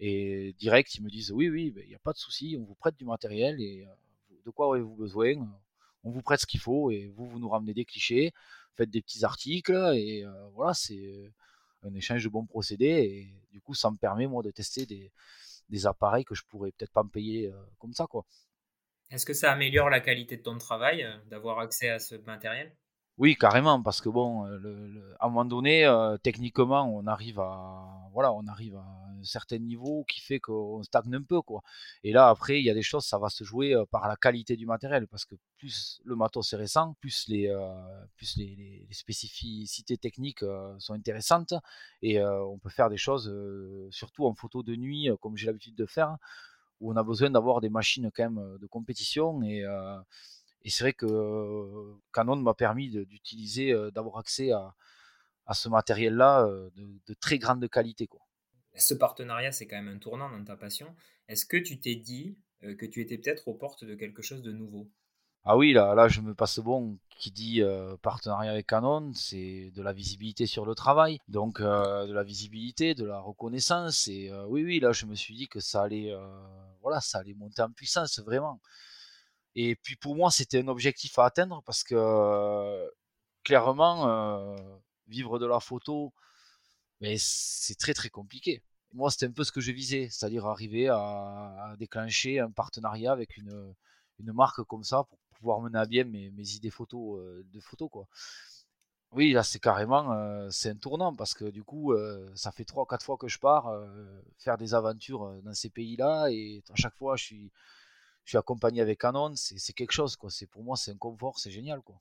Et 0.00 0.54
direct, 0.58 0.94
ils 0.96 1.04
me 1.04 1.10
disent 1.10 1.30
oui, 1.30 1.48
oui, 1.48 1.70
ben, 1.70 1.84
il 1.84 1.90
n'y 1.90 1.94
a 1.94 2.00
pas 2.00 2.12
de 2.12 2.18
souci, 2.18 2.56
on 2.58 2.64
vous 2.64 2.74
prête 2.74 2.96
du 2.96 3.04
matériel 3.04 3.60
de 4.44 4.50
quoi 4.50 4.74
avez-vous 4.74 4.94
besoin 4.94 5.34
On 6.04 6.10
vous 6.10 6.22
prête 6.22 6.40
ce 6.40 6.46
qu'il 6.46 6.60
faut 6.60 6.90
et 6.90 7.08
vous, 7.08 7.26
vous 7.26 7.38
nous 7.38 7.48
ramenez 7.48 7.74
des 7.74 7.84
clichés, 7.84 8.32
faites 8.74 8.90
des 8.90 9.02
petits 9.02 9.24
articles 9.24 9.92
et 9.94 10.24
voilà, 10.54 10.74
c'est 10.74 11.32
un 11.82 11.94
échange 11.94 12.24
de 12.24 12.28
bons 12.28 12.46
procédés 12.46 12.86
et 12.86 13.34
du 13.52 13.60
coup, 13.60 13.74
ça 13.74 13.90
me 13.90 13.96
permet 13.96 14.26
moi 14.26 14.42
de 14.42 14.50
tester 14.50 14.86
des, 14.86 15.12
appareils 15.86 16.24
que 16.24 16.34
je 16.34 16.42
pourrais 16.44 16.72
peut-être 16.72 16.92
pas 16.92 17.04
me 17.04 17.08
payer 17.08 17.52
comme 17.78 17.92
ça, 17.92 18.06
quoi. 18.06 18.24
Est-ce 19.10 19.26
que 19.26 19.34
ça 19.34 19.52
améliore 19.52 19.90
la 19.90 20.00
qualité 20.00 20.36
de 20.36 20.42
ton 20.42 20.58
travail 20.58 21.06
d'avoir 21.26 21.58
accès 21.58 21.88
à 21.88 21.98
ce 21.98 22.14
matériel? 22.14 22.76
Oui, 23.20 23.36
carrément, 23.36 23.82
parce 23.82 24.00
que 24.00 24.08
bon, 24.08 24.46
le, 24.46 25.14
à 25.20 25.26
un 25.26 25.28
moment 25.28 25.44
donné, 25.44 25.86
techniquement, 26.22 26.90
on 26.90 27.06
arrive 27.06 27.38
à, 27.38 28.08
voilà, 28.14 28.32
on 28.32 28.46
arrive 28.46 28.76
à 28.76 28.86
un 29.20 29.24
certain 29.24 29.58
niveau 29.58 30.04
qui 30.08 30.22
fait 30.22 30.40
qu'on 30.40 30.82
stagne 30.82 31.14
un 31.14 31.22
peu, 31.22 31.42
quoi. 31.42 31.62
Et 32.02 32.12
là, 32.12 32.30
après, 32.30 32.60
il 32.60 32.64
y 32.64 32.70
a 32.70 32.74
des 32.74 32.80
choses, 32.80 33.04
ça 33.04 33.18
va 33.18 33.28
se 33.28 33.44
jouer 33.44 33.76
par 33.90 34.08
la 34.08 34.16
qualité 34.16 34.56
du 34.56 34.64
matériel, 34.64 35.06
parce 35.06 35.26
que 35.26 35.34
plus 35.58 36.00
le 36.02 36.16
matos 36.16 36.50
est 36.54 36.56
récent, 36.56 36.96
plus 36.98 37.28
les, 37.28 37.54
plus 38.16 38.38
les, 38.38 38.86
spécificités 38.90 39.98
techniques 39.98 40.42
sont 40.78 40.94
intéressantes, 40.94 41.52
et 42.00 42.24
on 42.24 42.56
peut 42.56 42.70
faire 42.70 42.88
des 42.88 42.96
choses, 42.96 43.30
surtout 43.90 44.24
en 44.24 44.32
photo 44.32 44.62
de 44.62 44.74
nuit, 44.76 45.10
comme 45.20 45.36
j'ai 45.36 45.46
l'habitude 45.46 45.74
de 45.74 45.84
faire, 45.84 46.16
où 46.80 46.90
on 46.90 46.96
a 46.96 47.02
besoin 47.02 47.28
d'avoir 47.28 47.60
des 47.60 47.68
machines 47.68 48.10
quand 48.16 48.30
même 48.30 48.56
de 48.58 48.66
compétition 48.66 49.42
et 49.42 49.62
et 50.62 50.70
c'est 50.70 50.84
vrai 50.84 50.92
que 50.92 51.94
Canon 52.12 52.36
m'a 52.36 52.54
permis 52.54 52.90
d'utiliser, 52.90 53.72
d'avoir 53.92 54.18
accès 54.18 54.52
à, 54.52 54.74
à 55.46 55.54
ce 55.54 55.68
matériel-là 55.68 56.46
de, 56.76 57.14
très 57.14 57.38
grande 57.38 57.68
qualité. 57.68 58.06
Quoi. 58.06 58.20
Ce 58.76 58.94
partenariat, 58.94 59.52
c'est 59.52 59.66
quand 59.66 59.82
même 59.82 59.94
un 59.94 59.98
tournant 59.98 60.30
dans 60.30 60.44
ta 60.44 60.56
passion. 60.56 60.94
Est-ce 61.28 61.46
que 61.46 61.56
tu 61.56 61.80
t'es 61.80 61.96
dit 61.96 62.36
que 62.60 62.86
tu 62.86 63.00
étais 63.00 63.18
peut-être 63.18 63.48
aux 63.48 63.54
portes 63.54 63.84
de 63.84 63.94
quelque 63.94 64.22
chose 64.22 64.42
de 64.42 64.52
nouveau? 64.52 64.90
Ah 65.44 65.56
oui, 65.56 65.72
là, 65.72 65.94
là, 65.94 66.08
je 66.08 66.20
me 66.20 66.34
passe 66.34 66.58
bon. 66.58 66.98
Qui 67.16 67.30
dit 67.30 67.62
partenariat 68.00 68.52
avec 68.52 68.66
Canon, 68.66 69.12
c'est 69.12 69.70
de 69.74 69.82
la 69.82 69.92
visibilité 69.92 70.46
sur 70.46 70.64
le 70.64 70.74
travail, 70.74 71.18
donc 71.28 71.60
de 71.60 72.12
la 72.12 72.22
visibilité, 72.22 72.94
de 72.94 73.04
la 73.04 73.20
reconnaissance. 73.20 74.08
Et 74.08 74.32
oui, 74.46 74.64
oui, 74.64 74.80
là, 74.80 74.92
je 74.92 75.04
me 75.06 75.14
suis 75.14 75.34
dit 75.34 75.48
que 75.48 75.60
ça 75.60 75.82
allait, 75.82 76.14
voilà, 76.80 77.00
ça 77.00 77.18
allait 77.18 77.34
monter 77.34 77.62
en 77.62 77.70
puissance 77.70 78.20
vraiment. 78.20 78.60
Et 79.54 79.76
puis 79.76 79.96
pour 79.96 80.16
moi, 80.16 80.30
c'était 80.30 80.60
un 80.62 80.68
objectif 80.68 81.18
à 81.18 81.26
atteindre 81.26 81.62
parce 81.64 81.82
que 81.84 82.90
clairement, 83.44 84.56
vivre 85.08 85.38
de 85.38 85.46
la 85.46 85.60
photo, 85.60 86.12
c'est 87.16 87.78
très 87.78 87.94
très 87.94 88.10
compliqué. 88.10 88.62
Moi, 88.92 89.10
c'était 89.10 89.26
un 89.26 89.32
peu 89.32 89.44
ce 89.44 89.52
que 89.52 89.60
je 89.60 89.72
visais, 89.72 90.08
c'est-à-dire 90.10 90.46
arriver 90.46 90.88
à, 90.88 91.74
déclencher 91.78 92.40
un 92.40 92.50
partenariat 92.50 93.12
avec 93.12 93.36
une, 93.36 93.74
une, 94.18 94.32
marque 94.32 94.62
comme 94.64 94.84
ça 94.84 95.04
pour 95.04 95.18
pouvoir 95.38 95.60
mener 95.60 95.78
à 95.78 95.86
bien 95.86 96.04
mes, 96.04 96.30
mes 96.30 96.54
idées 96.54 96.70
photos 96.70 97.20
de 97.44 97.60
photos 97.60 97.88
quoi. 97.90 98.06
Oui, 99.12 99.32
là 99.32 99.42
c'est 99.42 99.58
carrément 99.58 100.48
c'est 100.50 100.70
un 100.70 100.76
tournant 100.76 101.14
parce 101.14 101.34
que 101.34 101.46
du 101.50 101.64
coup 101.64 101.94
ça 102.34 102.52
fait 102.52 102.64
trois 102.64 102.86
quatre 102.86 103.04
fois 103.04 103.16
que 103.16 103.28
je 103.28 103.38
pars 103.38 103.72
faire 104.38 104.56
des 104.58 104.74
aventures 104.74 105.40
dans 105.42 105.54
ces 105.54 105.70
pays-là 105.70 106.28
et 106.30 106.62
à 106.70 106.76
chaque 106.76 106.94
fois 106.96 107.16
je 107.16 107.24
suis 107.24 107.52
je 108.24 108.30
suis 108.30 108.38
accompagné 108.38 108.80
avec 108.80 109.00
Canon, 109.00 109.34
c'est 109.34 109.72
quelque 109.72 109.92
chose, 109.92 110.16
quoi. 110.16 110.30
Pour 110.50 110.62
moi, 110.62 110.76
c'est 110.76 110.92
un 110.92 110.96
confort, 110.96 111.38
c'est 111.38 111.50
génial, 111.50 111.82
quoi. 111.82 112.00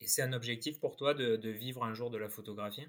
Et 0.00 0.06
c'est 0.06 0.22
un 0.22 0.32
objectif 0.32 0.80
pour 0.80 0.96
toi 0.96 1.14
de, 1.14 1.36
de, 1.36 1.50
vivre 1.50 1.84
un 1.84 1.94
jour 1.94 2.10
de 2.10 2.18
la 2.18 2.28
photographie? 2.28 2.86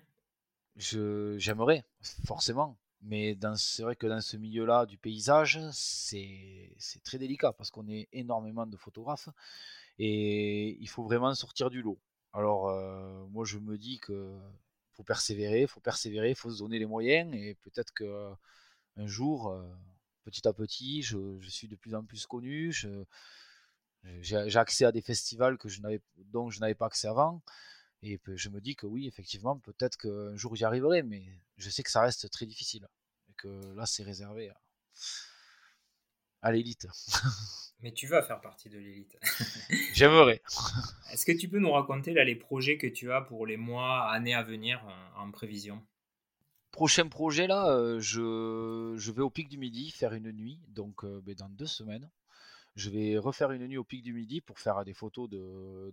J'aimerais, 0.75 1.85
forcément. 2.25 2.77
Mais 3.01 3.37
c'est 3.55 3.83
vrai 3.83 3.95
que 3.95 4.07
dans 4.07 4.19
ce 4.21 4.35
milieu-là 4.35 4.85
du 4.85 4.97
paysage, 4.97 5.59
c'est 5.71 6.75
très 7.03 7.19
délicat 7.19 7.53
parce 7.53 7.69
qu'on 7.69 7.87
est 7.87 8.07
énormément 8.13 8.65
de 8.65 8.75
photographes 8.77 9.29
et 9.99 10.77
il 10.81 10.89
faut 10.89 11.03
vraiment 11.03 11.33
sortir 11.35 11.69
du 11.69 11.81
lot. 11.81 11.99
Alors, 12.33 12.67
euh, 12.69 13.25
moi, 13.27 13.45
je 13.45 13.59
me 13.59 13.77
dis 13.77 13.99
que 13.99 14.35
faut 14.93 15.03
persévérer, 15.03 15.67
faut 15.67 15.81
persévérer, 15.81 16.33
faut 16.33 16.49
se 16.49 16.59
donner 16.59 16.79
les 16.79 16.85
moyens 16.85 17.33
et 17.35 17.55
peut-être 17.61 17.93
que 17.93 18.31
un 18.97 19.07
jour, 19.07 19.49
euh, 19.49 19.63
petit 20.25 20.47
à 20.47 20.53
petit, 20.53 21.01
je, 21.01 21.39
suis 21.47 21.67
de 21.67 21.75
plus 21.75 21.95
en 21.95 22.03
plus 22.03 22.25
connu. 22.25 22.73
j'ai 24.19 24.57
accès 24.57 24.85
à 24.85 24.91
des 24.91 25.01
festivals 25.01 25.57
que 25.57 25.69
je 25.69 25.81
dont 26.25 26.49
je 26.49 26.59
n'avais 26.59 26.75
pas 26.75 26.87
accès 26.87 27.07
avant. 27.07 27.41
Et 28.01 28.19
je 28.35 28.49
me 28.49 28.59
dis 28.59 28.75
que 28.75 28.85
oui, 28.85 29.07
effectivement, 29.07 29.57
peut-être 29.57 29.97
qu'un 29.97 30.35
jour 30.35 30.55
j'y 30.55 30.65
arriverai, 30.65 31.01
mais 31.03 31.23
je 31.57 31.69
sais 31.69 31.83
que 31.83 31.89
ça 31.89 32.01
reste 32.01 32.29
très 32.29 32.45
difficile. 32.45 32.87
Et 33.29 33.33
que 33.33 33.47
là, 33.75 33.85
c'est 33.85 34.03
réservé 34.03 34.49
à, 34.49 34.61
à 36.41 36.51
l'élite. 36.51 36.87
Mais 37.81 37.91
tu 37.91 38.07
vas 38.07 38.23
faire 38.23 38.41
partie 38.41 38.69
de 38.69 38.77
l'élite. 38.77 39.17
J'aimerais. 39.93 40.41
Est-ce 41.11 41.25
que 41.25 41.31
tu 41.31 41.49
peux 41.49 41.59
nous 41.59 41.71
raconter 41.71 42.13
là 42.13 42.23
les 42.23 42.35
projets 42.35 42.77
que 42.77 42.87
tu 42.87 43.11
as 43.11 43.21
pour 43.21 43.45
les 43.45 43.57
mois, 43.57 44.09
années 44.09 44.33
à 44.33 44.43
venir 44.43 44.81
en 45.17 45.29
prévision? 45.31 45.85
Prochain 46.75 47.07
projet 47.07 47.47
là, 47.47 47.69
euh, 47.69 48.01
je, 48.01 49.11
vais 49.11 49.21
au 49.21 49.29
pic 49.29 49.47
du 49.47 49.57
midi 49.57 49.91
faire 49.91 50.11
une 50.11 50.29
nuit, 50.33 50.59
donc 50.67 51.05
euh, 51.05 51.21
ben, 51.23 51.33
dans 51.33 51.47
deux 51.47 51.65
semaines. 51.65 52.09
Je 52.75 52.89
vais 52.89 53.17
refaire 53.17 53.51
une 53.51 53.65
nuit 53.65 53.77
au 53.77 53.85
pic 53.85 54.03
du 54.03 54.11
midi 54.11 54.41
pour 54.41 54.59
faire 54.59 54.83
des 54.83 54.93
photos 54.93 55.29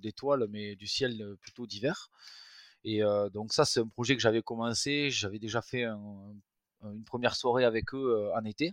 d'étoiles, 0.01 0.49
mais 0.51 0.75
du 0.75 0.89
ciel 0.89 1.23
euh, 1.23 1.37
plutôt 1.37 1.69
d'hiver. 1.69 2.11
Et 2.85 3.01
donc 3.33 3.53
ça, 3.53 3.65
c'est 3.65 3.79
un 3.79 3.87
projet 3.87 4.17
que 4.17 4.21
j'avais 4.21 4.43
commencé. 4.43 5.09
J'avais 5.13 5.39
déjà 5.39 5.63
fait 5.63 5.85
une 5.85 7.05
première 7.07 7.37
soirée 7.37 7.65
avec 7.65 7.95
eux 7.95 8.33
en 8.35 8.45
été. 8.45 8.73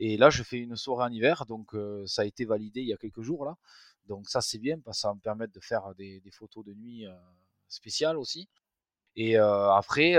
Et 0.00 0.18
là, 0.18 0.28
je 0.28 0.42
fais 0.42 0.58
une 0.58 0.76
soirée 0.76 1.04
en 1.04 1.10
hiver. 1.10 1.46
Donc 1.46 1.74
ça 2.04 2.22
a 2.22 2.24
été 2.26 2.44
validé 2.44 2.82
il 2.82 2.88
y 2.88 2.92
a 2.92 2.98
quelques 2.98 3.22
jours 3.22 3.46
là. 3.46 3.56
Donc 4.06 4.28
ça, 4.28 4.42
c'est 4.42 4.58
bien 4.58 4.78
parce 4.80 4.98
que 4.98 5.00
ça 5.00 5.08
va 5.08 5.14
me 5.14 5.20
permettre 5.20 5.54
de 5.54 5.60
faire 5.60 5.94
des, 5.94 6.20
des 6.20 6.30
photos 6.30 6.62
de 6.62 6.74
nuit 6.74 7.06
spéciales 7.68 8.18
aussi. 8.18 8.50
Et 9.16 9.38
après, 9.38 10.16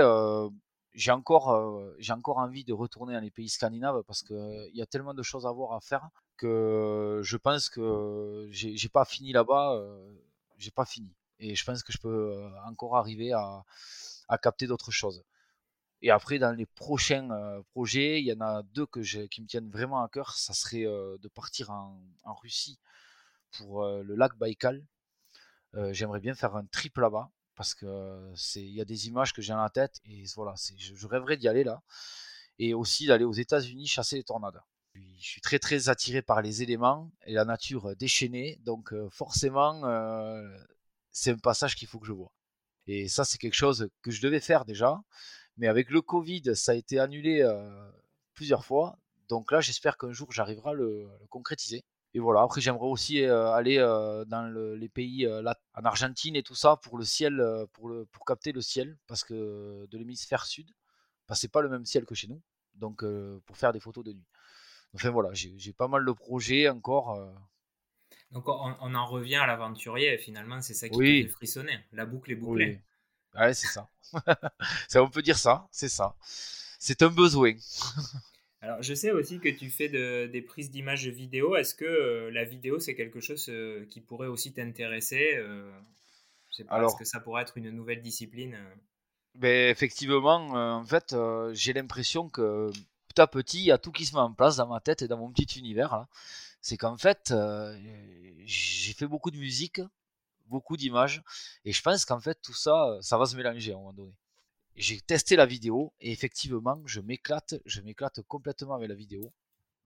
j'ai 0.94 1.12
encore, 1.12 1.94
j'ai 1.98 2.12
encore 2.12 2.38
envie 2.38 2.64
de 2.64 2.72
retourner 2.72 3.14
dans 3.14 3.20
les 3.20 3.30
pays 3.30 3.48
scandinaves 3.48 4.02
parce 4.06 4.22
qu'il 4.22 4.70
y 4.74 4.82
a 4.82 4.86
tellement 4.86 5.14
de 5.14 5.22
choses 5.22 5.46
à 5.46 5.52
voir, 5.52 5.72
à 5.72 5.80
faire 5.80 6.08
que 6.36 7.20
je 7.22 7.36
pense 7.36 7.68
que 7.68 8.48
j'ai 8.50 8.88
pas 8.88 9.04
fini 9.04 9.32
là-bas, 9.32 9.80
j'ai 10.58 10.70
pas 10.70 10.84
fini. 10.84 11.14
Et 11.38 11.54
je 11.54 11.64
pense 11.64 11.82
que 11.82 11.92
je 11.92 11.98
peux 11.98 12.50
encore 12.66 12.96
arriver 12.96 13.32
à, 13.32 13.64
à 14.28 14.38
capter 14.38 14.66
d'autres 14.66 14.90
choses. 14.90 15.24
Et 16.02 16.10
après, 16.10 16.38
dans 16.38 16.52
les 16.52 16.66
prochains 16.66 17.62
projets, 17.72 18.20
il 18.20 18.26
y 18.26 18.32
en 18.32 18.40
a 18.40 18.62
deux 18.62 18.86
que 18.86 19.00
qui 19.26 19.42
me 19.42 19.46
tiennent 19.46 19.70
vraiment 19.70 20.02
à 20.02 20.08
cœur. 20.08 20.34
Ça 20.34 20.54
serait 20.54 20.84
de 20.84 21.28
partir 21.28 21.70
en, 21.70 22.00
en, 22.24 22.34
Russie 22.34 22.78
pour 23.52 23.84
le 23.86 24.14
lac 24.14 24.36
Baïkal. 24.36 24.84
J'aimerais 25.92 26.20
bien 26.20 26.34
faire 26.34 26.56
un 26.56 26.64
trip 26.66 26.96
là-bas 26.98 27.30
parce 27.60 27.74
que 27.74 28.32
il 28.56 28.72
y 28.72 28.80
a 28.80 28.86
des 28.86 29.08
images 29.08 29.34
que 29.34 29.42
j'ai 29.42 29.52
dans 29.52 29.60
la 29.60 29.68
tête 29.68 30.00
et 30.06 30.24
voilà, 30.34 30.54
je, 30.78 30.94
je 30.94 31.06
rêverais 31.06 31.36
d'y 31.36 31.46
aller 31.46 31.62
là 31.62 31.82
et 32.58 32.72
aussi 32.72 33.06
d'aller 33.06 33.24
aux 33.24 33.34
États-Unis 33.34 33.86
chasser 33.86 34.16
les 34.16 34.24
tornades. 34.24 34.62
Je 34.94 35.26
suis 35.28 35.42
très 35.42 35.58
très 35.58 35.90
attiré 35.90 36.22
par 36.22 36.40
les 36.40 36.62
éléments 36.62 37.12
et 37.26 37.34
la 37.34 37.44
nature 37.44 37.94
déchaînée, 37.96 38.58
donc 38.64 38.94
forcément 39.10 39.82
c'est 41.10 41.32
un 41.32 41.36
passage 41.36 41.76
qu'il 41.76 41.86
faut 41.86 41.98
que 41.98 42.06
je 42.06 42.14
vois. 42.14 42.32
Et 42.86 43.08
ça 43.08 43.26
c'est 43.26 43.36
quelque 43.36 43.52
chose 43.52 43.90
que 44.00 44.10
je 44.10 44.22
devais 44.22 44.40
faire 44.40 44.64
déjà, 44.64 44.98
mais 45.58 45.66
avec 45.66 45.90
le 45.90 46.00
Covid 46.00 46.56
ça 46.56 46.72
a 46.72 46.76
été 46.76 46.98
annulé 46.98 47.46
plusieurs 48.32 48.64
fois, 48.64 48.98
donc 49.28 49.52
là 49.52 49.60
j'espère 49.60 49.98
qu'un 49.98 50.12
jour 50.12 50.32
j'arriverai 50.32 50.70
à 50.70 50.72
le 50.72 51.10
concrétiser 51.28 51.84
et 52.12 52.18
voilà, 52.18 52.42
après 52.42 52.60
j'aimerais 52.60 52.86
aussi 52.86 53.24
aller 53.24 53.78
dans 53.78 54.52
les 54.76 54.88
pays 54.88 55.22
là, 55.42 55.56
en 55.74 55.84
Argentine 55.84 56.36
et 56.36 56.42
tout 56.42 56.54
ça 56.54 56.76
pour 56.76 56.98
le 56.98 57.04
ciel, 57.04 57.42
pour, 57.72 57.88
le, 57.88 58.06
pour 58.06 58.24
capter 58.24 58.52
le 58.52 58.60
ciel, 58.60 58.98
parce 59.06 59.24
que 59.24 59.86
de 59.86 59.98
l'hémisphère 59.98 60.44
sud, 60.44 60.70
bah, 61.28 61.34
c'est 61.34 61.50
pas 61.50 61.62
le 61.62 61.68
même 61.68 61.86
ciel 61.86 62.04
que 62.04 62.14
chez 62.14 62.26
nous, 62.26 62.42
donc 62.74 63.04
pour 63.46 63.56
faire 63.56 63.72
des 63.72 63.80
photos 63.80 64.04
de 64.04 64.12
nuit. 64.12 64.26
Enfin 64.94 65.10
voilà, 65.10 65.30
j'ai 65.32 65.72
pas 65.72 65.86
mal 65.86 66.04
de 66.04 66.12
projets 66.12 66.68
encore. 66.68 67.16
Donc 68.32 68.48
on, 68.48 68.94
en 68.94 69.06
revient 69.06 69.36
à 69.36 69.46
l'aventurier, 69.46 70.18
finalement 70.18 70.60
c'est 70.60 70.74
ça 70.74 70.88
qui 70.88 70.96
oui. 70.96 71.22
fait 71.22 71.28
frissonner, 71.28 71.78
la 71.92 72.06
boucle 72.06 72.32
est 72.32 72.36
bouclée. 72.36 72.80
Oui. 73.34 73.40
Ouais, 73.40 73.54
c'est 73.54 73.68
ça. 73.68 73.88
ça. 74.88 75.02
On 75.02 75.10
peut 75.10 75.22
dire 75.22 75.38
ça, 75.38 75.68
c'est 75.70 75.88
ça. 75.88 76.14
C'est 76.78 77.02
un 77.02 77.10
besoin. 77.10 77.52
Alors, 78.62 78.82
je 78.82 78.92
sais 78.92 79.10
aussi 79.10 79.40
que 79.40 79.48
tu 79.48 79.70
fais 79.70 79.88
des 79.88 80.42
prises 80.42 80.70
d'images 80.70 81.08
vidéo. 81.08 81.56
Est-ce 81.56 81.74
que 81.74 81.84
euh, 81.84 82.30
la 82.30 82.44
vidéo, 82.44 82.78
c'est 82.78 82.94
quelque 82.94 83.20
chose 83.20 83.46
euh, 83.48 83.86
qui 83.86 84.00
pourrait 84.00 84.28
aussi 84.28 84.52
t'intéresser 84.52 85.36
euh, 85.36 85.70
est-ce 86.58 86.98
que 86.98 87.04
ça 87.04 87.20
pourrait 87.20 87.42
être 87.42 87.56
une 87.56 87.70
nouvelle 87.70 88.02
discipline 88.02 88.58
ben, 89.34 89.70
Effectivement, 89.70 90.18
en 90.18 90.84
fait, 90.84 91.16
j'ai 91.52 91.72
l'impression 91.72 92.28
que 92.28 92.70
petit 93.08 93.20
à 93.20 93.26
petit, 93.26 93.60
il 93.60 93.64
y 93.66 93.72
a 93.72 93.78
tout 93.78 93.92
qui 93.92 94.04
se 94.04 94.14
met 94.14 94.20
en 94.20 94.34
place 94.34 94.56
dans 94.56 94.66
ma 94.66 94.80
tête 94.80 95.00
et 95.00 95.08
dans 95.08 95.16
mon 95.16 95.32
petit 95.32 95.58
univers. 95.58 96.06
C'est 96.60 96.76
qu'en 96.76 96.98
fait, 96.98 97.32
j'ai 98.44 98.92
fait 98.92 99.06
beaucoup 99.06 99.30
de 99.30 99.38
musique, 99.38 99.80
beaucoup 100.48 100.76
d'images, 100.76 101.22
et 101.64 101.72
je 101.72 101.80
pense 101.80 102.04
qu'en 102.04 102.20
fait, 102.20 102.38
tout 102.42 102.52
ça, 102.52 102.98
ça 103.00 103.16
va 103.16 103.24
se 103.24 103.36
mélanger 103.36 103.72
à 103.72 103.76
un 103.76 103.78
moment 103.78 103.94
donné 103.94 104.12
j'ai 104.76 105.00
testé 105.00 105.36
la 105.36 105.46
vidéo 105.46 105.92
et 106.00 106.12
effectivement, 106.12 106.82
je 106.86 107.00
m'éclate, 107.00 107.54
je 107.64 107.80
m'éclate 107.80 108.22
complètement 108.22 108.74
avec 108.74 108.88
la 108.88 108.94
vidéo. 108.94 109.32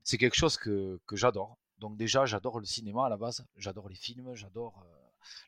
C'est 0.03 0.19
quelque 0.19 0.37
chose 0.37 0.57
que, 0.57 1.01
que 1.07 1.17
j'adore. 1.17 1.57
Donc 1.79 1.97
déjà, 1.97 2.27
j'adore 2.27 2.61
le 2.61 2.67
cinéma 2.67 3.07
à 3.07 3.09
la 3.09 3.17
base, 3.17 3.45
j'adore 3.57 3.89
les 3.89 3.95
films, 3.95 4.35
j'adore 4.35 4.87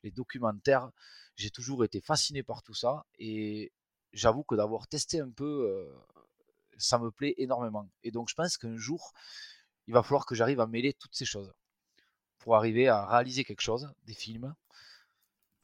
les 0.03 0.11
documentaires. 0.11 0.90
J'ai 1.37 1.51
toujours 1.51 1.85
été 1.85 2.01
fasciné 2.01 2.42
par 2.42 2.62
tout 2.62 2.75
ça 2.75 3.05
et 3.18 3.72
j'avoue 4.12 4.42
que 4.42 4.55
d'avoir 4.55 4.88
testé 4.88 5.20
un 5.20 5.31
peu, 5.31 5.92
ça 6.79 6.99
me 6.99 7.11
plaît 7.11 7.35
énormément. 7.38 7.88
Et 8.03 8.11
donc 8.11 8.29
je 8.29 8.35
pense 8.35 8.57
qu'un 8.57 8.77
jour, 8.77 9.12
il 9.87 9.94
va 9.94 10.03
falloir 10.03 10.27
que 10.27 10.35
j'arrive 10.35 10.61
à 10.61 10.66
mêler 10.66 10.94
toutes 10.94 11.14
ces 11.14 11.25
choses 11.27 11.53
pour 12.38 12.57
arriver 12.57 12.88
à 12.88 13.07
réaliser 13.07 13.44
quelque 13.44 13.61
chose, 13.61 13.92
des 14.05 14.14
films, 14.14 14.55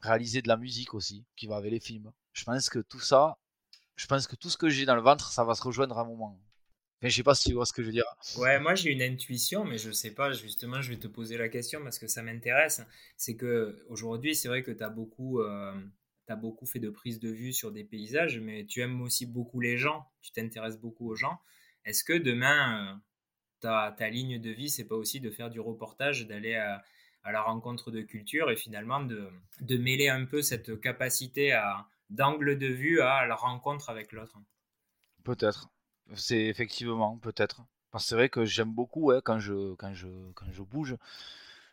réaliser 0.01 0.43
de 0.43 0.49
la 0.49 0.57
musique 0.57 0.95
aussi 0.95 1.25
qui 1.37 1.47
va 1.47 1.57
avec 1.57 1.71
les 1.71 1.81
films. 1.81 2.13
Je 2.33 2.45
pense 2.45 2.69
que 2.69 2.81
tout 2.81 3.01
ça, 3.01 3.39
je 3.97 4.07
pense 4.07 4.27
que 4.27 4.37
tout 4.37 4.51
ce 4.51 4.57
que 4.57 4.69
j'ai 4.69 4.85
dans 4.85 4.97
le 4.97 5.03
ventre, 5.03 5.31
ça 5.31 5.45
va 5.45 5.55
se 5.55 5.63
rejoindre 5.63 5.99
à 5.99 6.03
un 6.03 6.05
moment. 6.05 6.39
Je 7.03 7.09
je 7.09 7.17
sais 7.17 7.23
pas 7.25 7.35
si 7.35 7.49
tu 7.49 7.55
vois 7.55 7.67
ce 7.67 7.73
que 7.73 7.83
je 7.83 7.89
veux 7.89 7.93
dire. 7.93 8.05
Ouais, 8.39 8.61
moi 8.61 8.77
j'ai 8.77 8.93
une 8.93 9.03
intuition, 9.03 9.65
mais 9.65 9.77
je 9.77 9.91
sais 9.91 10.15
pas. 10.15 10.33
Justement, 10.33 10.81
je 10.81 10.91
vais 10.91 10.99
te 10.99 11.09
poser 11.09 11.37
la 11.37 11.49
question 11.49 11.83
parce 11.83 11.99
que 11.99 12.07
ça 12.07 12.23
m'intéresse. 12.23 12.81
C'est 13.17 13.35
que 13.37 13.85
aujourd'hui, 13.89 14.37
c'est 14.37 14.49
vrai 14.49 14.63
que 14.63 14.71
tu 14.71 14.85
as 14.85 14.89
beaucoup, 14.89 15.41
euh, 15.41 15.75
beaucoup 16.37 16.67
fait 16.67 16.79
de 16.79 16.91
prises 16.91 17.21
de 17.21 17.29
vue 17.29 17.53
sur 17.53 17.73
des 17.73 17.85
paysages, 17.85 18.39
mais 18.39 18.65
tu 18.67 18.81
aimes 18.81 19.03
aussi 19.03 19.27
beaucoup 19.27 19.61
les 19.61 19.79
gens. 19.79 20.07
Tu 20.21 20.33
t'intéresses 20.33 20.79
beaucoup 20.79 21.11
aux 21.11 21.17
gens. 21.17 21.41
Est-ce 21.85 22.05
que 22.05 22.13
demain, 22.13 23.01
euh, 23.65 23.91
ta, 23.97 24.09
ligne 24.09 24.41
de 24.41 24.51
vie, 24.51 24.71
c'est 24.71 24.87
pas 24.87 24.97
aussi 24.97 25.21
de 25.21 25.31
faire 25.31 25.51
du 25.51 25.61
reportage, 25.61 26.27
d'aller 26.27 26.55
à, 26.55 26.83
à, 27.25 27.33
la 27.33 27.43
rencontre 27.43 27.91
de 27.91 28.01
culture 28.03 28.51
et 28.51 28.57
finalement 28.57 29.01
de, 29.01 29.29
de 29.61 29.77
mêler 29.77 30.09
un 30.09 30.25
peu 30.25 30.43
cette 30.43 30.81
capacité 30.81 31.53
à 31.53 31.87
d'angle 32.13 32.59
de 32.59 32.67
vue 32.67 33.01
à 33.01 33.27
la 33.27 33.35
rencontre 33.35 33.91
avec 33.91 34.13
l'autre 34.13 34.39
Peut-être. 35.25 35.69
C'est 36.15 36.45
effectivement, 36.47 37.17
peut-être. 37.19 37.63
Parce 37.91 38.05
que 38.05 38.09
c'est 38.09 38.15
vrai 38.15 38.29
que 38.29 38.45
j'aime 38.45 38.73
beaucoup, 38.73 39.05
ouais, 39.05 39.21
quand, 39.23 39.39
je, 39.39 39.75
quand, 39.75 39.95
je, 39.95 40.09
quand 40.33 40.51
je 40.51 40.63
bouge, 40.63 40.97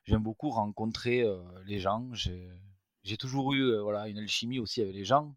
j'aime 0.06 0.24
beaucoup 0.24 0.50
rencontrer 0.50 1.22
euh, 1.24 1.42
les 1.66 1.80
gens. 1.80 2.10
J'ai 2.14 3.18
toujours 3.18 3.54
eu 3.54 3.64
euh, 3.64 3.82
voilà, 3.82 4.08
une 4.08 4.18
alchimie 4.18 4.60
aussi 4.60 4.82
avec 4.82 4.94
les 4.94 5.06
gens. 5.06 5.36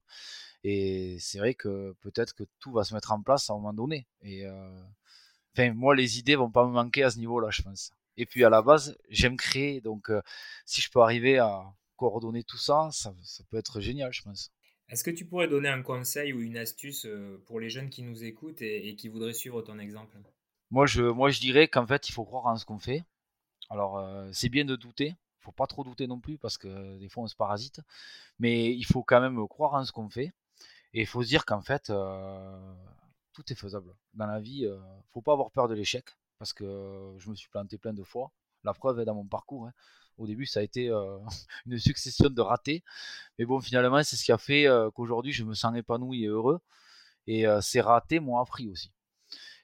Et 0.65 1.17
c'est 1.19 1.39
vrai 1.39 1.55
que 1.55 1.95
peut-être 2.01 2.35
que 2.35 2.45
tout 2.61 2.73
va 2.73 2.85
se 2.85 2.95
mettre 2.95 3.13
en 3.13 3.23
place 3.23 3.51
à 3.51 3.55
un 3.55 3.57
moment 3.57 3.73
donné. 3.73 4.07
Et 4.23 4.47
euh, 4.47 5.73
moi, 5.75 5.97
les 5.97 6.19
idées 6.19 6.37
vont 6.37 6.51
pas 6.51 6.67
me 6.67 6.73
manquer 6.73 7.03
à 7.03 7.11
ce 7.11 7.19
niveau-là, 7.19 7.51
je 7.51 7.63
pense. 7.63 7.93
Et 8.17 8.27
puis 8.27 8.45
à 8.45 8.51
la 8.51 8.63
base, 8.63 8.97
j'aime 9.09 9.37
créer. 9.37 9.81
Donc, 9.81 10.11
si 10.67 10.81
je 10.81 10.91
peux 10.91 11.01
arriver 11.01 11.39
à 11.39 11.65
coordonner 11.97 12.45
tout 12.45 12.59
ça, 12.59 12.91
ça 12.93 13.13
peut 13.51 13.57
être 13.57 13.81
génial, 13.81 14.13
je 14.13 14.23
pense. 14.23 14.53
Est-ce 14.93 15.05
que 15.05 15.11
tu 15.11 15.25
pourrais 15.25 15.49
donner 15.49 15.71
un 15.71 15.81
conseil 15.81 16.35
ou 16.35 16.43
une 16.43 16.59
astuce 16.59 17.07
euh, 17.07 17.43
pour 17.47 17.59
les 17.59 17.71
jeunes 17.71 17.89
qui 17.89 18.03
nous 18.03 18.25
écoutent 18.25 18.61
et, 18.61 18.95
qui 18.95 19.09
voudraient 19.09 19.33
suivre 19.33 19.63
ton 19.63 19.79
exemple? 19.79 20.19
Moi 20.71 20.85
je, 20.85 21.41
dirais 21.41 21.67
qu'en 21.67 21.87
fait, 21.87 22.11
il 22.11 22.13
faut 22.13 22.27
croire 22.27 22.45
en 22.45 22.59
ce 22.59 22.67
qu'on 22.67 22.79
fait. 22.79 23.03
Alors, 23.71 23.97
euh, 23.97 24.29
c'est 24.33 24.51
bien 24.51 24.67
de 24.67 24.77
douter. 24.77 25.17
Il 25.41 25.45
faut 25.45 25.53
pas 25.53 25.67
trop 25.67 25.83
douter 25.83 26.07
non 26.07 26.21
plus 26.21 26.37
parce 26.37 26.59
que 26.59 26.99
des 26.99 27.09
fois, 27.09 27.23
on 27.23 27.27
se 27.27 27.35
parasite. 27.35 27.81
Mais 28.39 28.75
il 28.75 28.85
faut 28.85 29.03
quand 29.03 29.23
même 29.23 29.49
croire 29.49 29.73
en 29.73 29.85
ce 29.87 29.93
qu'on 29.93 30.11
fait. 30.11 30.31
Et 30.93 31.01
il 31.01 31.07
faut 31.07 31.23
se 31.23 31.29
dire 31.29 31.47
qu'en 31.47 31.63
fait, 31.63 31.89
euh, 31.89 32.75
tout 33.33 33.51
est 33.51 33.57
faisable. 33.57 33.95
Dans 34.13 34.27
la 34.27 34.41
vie, 34.41 34.67
ne 34.67 34.77
faut 35.15 35.23
pas 35.23 35.33
avoir 35.33 35.51
peur 35.53 35.69
de 35.69 35.75
l'échec 35.75 36.05
parce 36.39 36.53
que 36.53 37.15
je 37.17 37.31
me 37.31 37.35
suis 37.35 37.49
planté 37.49 37.79
plein 37.79 37.95
de 37.95 38.03
fois. 38.03 38.31
La 38.63 38.75
preuve 38.75 39.01
est 39.01 39.07
dans 39.07 39.15
mon 39.15 39.27
parcours. 39.27 39.69
Hein. 39.69 39.73
Au 40.19 40.27
début, 40.27 40.47
ça 40.47 40.61
a 40.61 40.63
été 40.63 40.89
euh, 40.89 41.19
une 41.67 41.79
succession 41.79 42.31
de 42.31 42.41
ratés. 42.41 42.83
Mais 43.39 43.45
bon, 43.45 43.61
finalement, 43.61 44.03
c'est 44.03 44.17
ce 44.17 44.25
qui 44.25 44.33
a 44.33 44.39
fait 44.39 44.67
euh, 44.67 44.91
qu'aujourd'hui, 44.91 45.33
je 45.33 45.45
me 45.45 45.55
sens 45.55 45.75
épanoui 45.77 46.25
et 46.25 46.29
heureux. 46.29 46.61
Et 47.27 47.47
euh, 47.47 47.61
ces 47.61 47.81
ratés 47.81 48.21
m'ont 48.21 48.39
appris 48.39 48.69
aussi. 48.71 48.93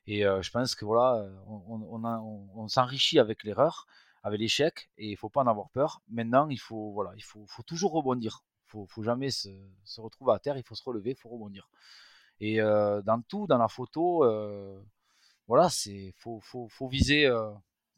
Et 0.07 0.23
je 0.23 0.51
pense 0.51 0.75
que 0.75 0.87
voilà, 0.87 1.23
on, 1.47 2.67
s'enrichit 2.67 3.19
avec 3.19 3.45
l'erreur, 3.45 3.87
avec 4.23 4.41
l'échec, 4.41 4.89
et 4.97 5.11
il 5.11 5.19
faut 5.19 5.29
pas 5.29 5.43
en 5.43 5.47
avoir 5.47 5.69
peur. 5.69 6.01
Maintenant, 6.09 6.49
il 6.49 6.59
faut 6.59 6.93
voilà, 6.93 7.13
il 7.17 7.23
faut, 7.23 7.47
toujours 7.67 7.93
rebondir. 7.93 8.43
Il 8.69 8.71
faut, 8.71 8.87
faut 8.87 9.03
jamais 9.03 9.31
se, 9.31 9.51
retrouver 9.99 10.33
à 10.33 10.39
terre. 10.39 10.57
Il 10.57 10.63
faut 10.63 10.75
se 10.75 10.83
relever, 10.83 11.11
il 11.11 11.17
faut 11.17 11.29
rebondir. 11.29 11.69
Et 12.41 12.57
dans 12.59 13.23
tout, 13.29 13.47
dans 13.47 13.59
la 13.59 13.69
photo, 13.69 14.25
voilà, 15.47 15.69
c'est 15.69 16.15
faut, 16.17 16.41
faut 16.41 16.89
viser 16.89 17.29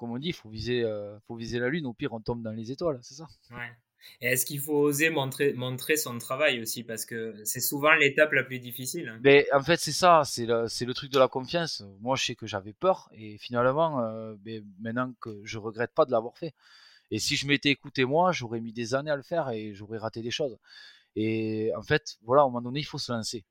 comme 0.00 0.12
on 0.12 0.18
dit, 0.18 0.28
il 0.28 0.32
faut 0.32 0.48
viser, 0.48 0.82
euh, 0.82 1.18
faut 1.28 1.36
viser 1.36 1.58
la 1.58 1.68
lune. 1.68 1.84
Au 1.84 1.92
pire, 1.92 2.14
on 2.14 2.20
tombe 2.20 2.42
dans 2.42 2.52
les 2.52 2.72
étoiles, 2.72 2.98
c'est 3.02 3.12
ça? 3.12 3.26
Ouais. 3.50 3.70
Et 4.22 4.28
est-ce 4.28 4.46
qu'il 4.46 4.58
faut 4.58 4.72
oser 4.72 5.10
montrer, 5.10 5.52
montrer 5.52 5.98
son 5.98 6.16
travail 6.16 6.62
aussi? 6.62 6.84
Parce 6.84 7.04
que 7.04 7.34
c'est 7.44 7.60
souvent 7.60 7.92
l'étape 7.96 8.32
la 8.32 8.42
plus 8.42 8.60
difficile. 8.60 9.20
Mais 9.22 9.46
en 9.52 9.62
fait, 9.62 9.76
c'est 9.76 9.92
ça, 9.92 10.22
c'est 10.24 10.46
le, 10.46 10.64
le, 10.64 10.94
truc 10.94 11.12
de 11.12 11.18
la 11.18 11.28
confiance. 11.28 11.84
Moi, 12.00 12.16
je 12.16 12.24
sais 12.24 12.34
que 12.34 12.46
j'avais 12.46 12.72
peur 12.72 13.10
et 13.12 13.36
finalement, 13.36 14.00
euh, 14.00 14.34
maintenant 14.78 15.12
que 15.20 15.42
je 15.44 15.58
regrette 15.58 15.92
pas 15.92 16.06
de 16.06 16.12
l'avoir 16.12 16.38
fait. 16.38 16.54
Et 17.10 17.18
si 17.18 17.36
je 17.36 17.46
m'étais 17.46 17.68
écouté 17.68 18.06
moi, 18.06 18.32
j'aurais 18.32 18.60
mis 18.62 18.72
des 18.72 18.94
années 18.94 19.10
à 19.10 19.16
le 19.16 19.22
faire 19.22 19.50
et 19.50 19.74
j'aurais 19.74 19.98
raté 19.98 20.22
des 20.22 20.30
choses. 20.30 20.56
Et 21.14 21.72
en 21.76 21.82
fait, 21.82 22.16
voilà, 22.22 22.40
à 22.40 22.44
un 22.46 22.48
moment 22.48 22.62
donné, 22.62 22.80
il 22.80 22.84
faut 22.84 22.96
se 22.96 23.12
lancer. 23.12 23.44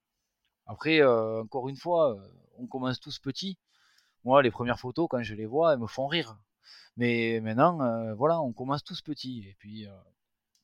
Après, 0.65 0.99
euh, 0.99 1.43
encore 1.43 1.69
une 1.69 1.75
fois, 1.75 2.17
on 2.57 2.65
commence 2.65 2.99
tous 2.99 3.19
petits 3.19 3.59
moi, 4.23 4.41
les 4.41 4.51
premières 4.51 4.79
photos, 4.79 5.07
quand 5.09 5.23
je 5.23 5.33
les 5.35 5.45
vois, 5.45 5.73
elles 5.73 5.79
me 5.79 5.87
font 5.87 6.07
rire. 6.07 6.37
Mais 6.97 7.39
maintenant, 7.41 7.81
euh, 7.81 8.13
voilà, 8.13 8.41
on 8.41 8.51
commence 8.51 8.83
tous 8.83 9.01
petits. 9.01 9.47
Et 9.47 9.55
puis, 9.59 9.87
euh, 9.87 9.91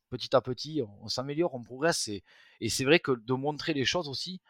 petit 0.09 0.35
à 0.35 0.41
petit, 0.41 0.81
on, 1.01 1.07
s'améliore, 1.07 1.55
on 1.55 1.63
progresse. 1.63 2.09
Et, 2.09 2.23
c'est 2.69 2.83
vrai 2.83 2.99
que 2.99 3.11
de 3.11 3.33
montrer 3.33 3.73
les 3.73 3.85
choses 3.85 4.09
aussi, 4.09 4.41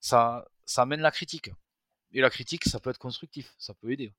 ça, 0.00 0.48
ça 0.64 0.82
amène 0.82 1.00
la 1.00 1.10
critique. 1.10 1.50
Et 2.12 2.20
la 2.20 2.30
critique, 2.30 2.64
ça 2.64 2.80
peut 2.80 2.90
être 2.90 2.98
constructif, 2.98 3.54
ça 3.58 3.74
peut 3.74 3.92
aider. 3.92 4.12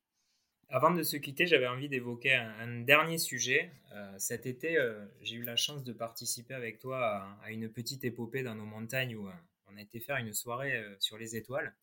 Avant 0.69 0.91
de 0.91 1.03
se 1.03 1.17
quitter, 1.17 1.45
j'avais 1.47 1.67
envie 1.67 1.89
d'évoquer 1.89 2.33
un, 2.33 2.79
dernier 2.79 3.17
sujet. 3.17 3.73
Euh, 3.93 4.15
cet 4.17 4.45
été, 4.45 4.77
j'ai 5.19 5.35
eu 5.35 5.43
la 5.43 5.57
chance 5.57 5.83
de 5.83 5.91
participer 5.91 6.53
avec 6.53 6.79
toi 6.79 7.05
à, 7.05 7.37
à, 7.43 7.51
une 7.51 7.67
petite 7.67 8.05
épopée 8.05 8.41
dans 8.41 8.55
nos 8.55 8.63
montagnes 8.63 9.17
où 9.17 9.29
on 9.67 9.75
a 9.75 9.81
été 9.81 9.99
faire 9.99 10.15
une 10.15 10.31
soirée 10.31 10.81
sur 10.99 11.17
les 11.17 11.35
étoiles. 11.35 11.75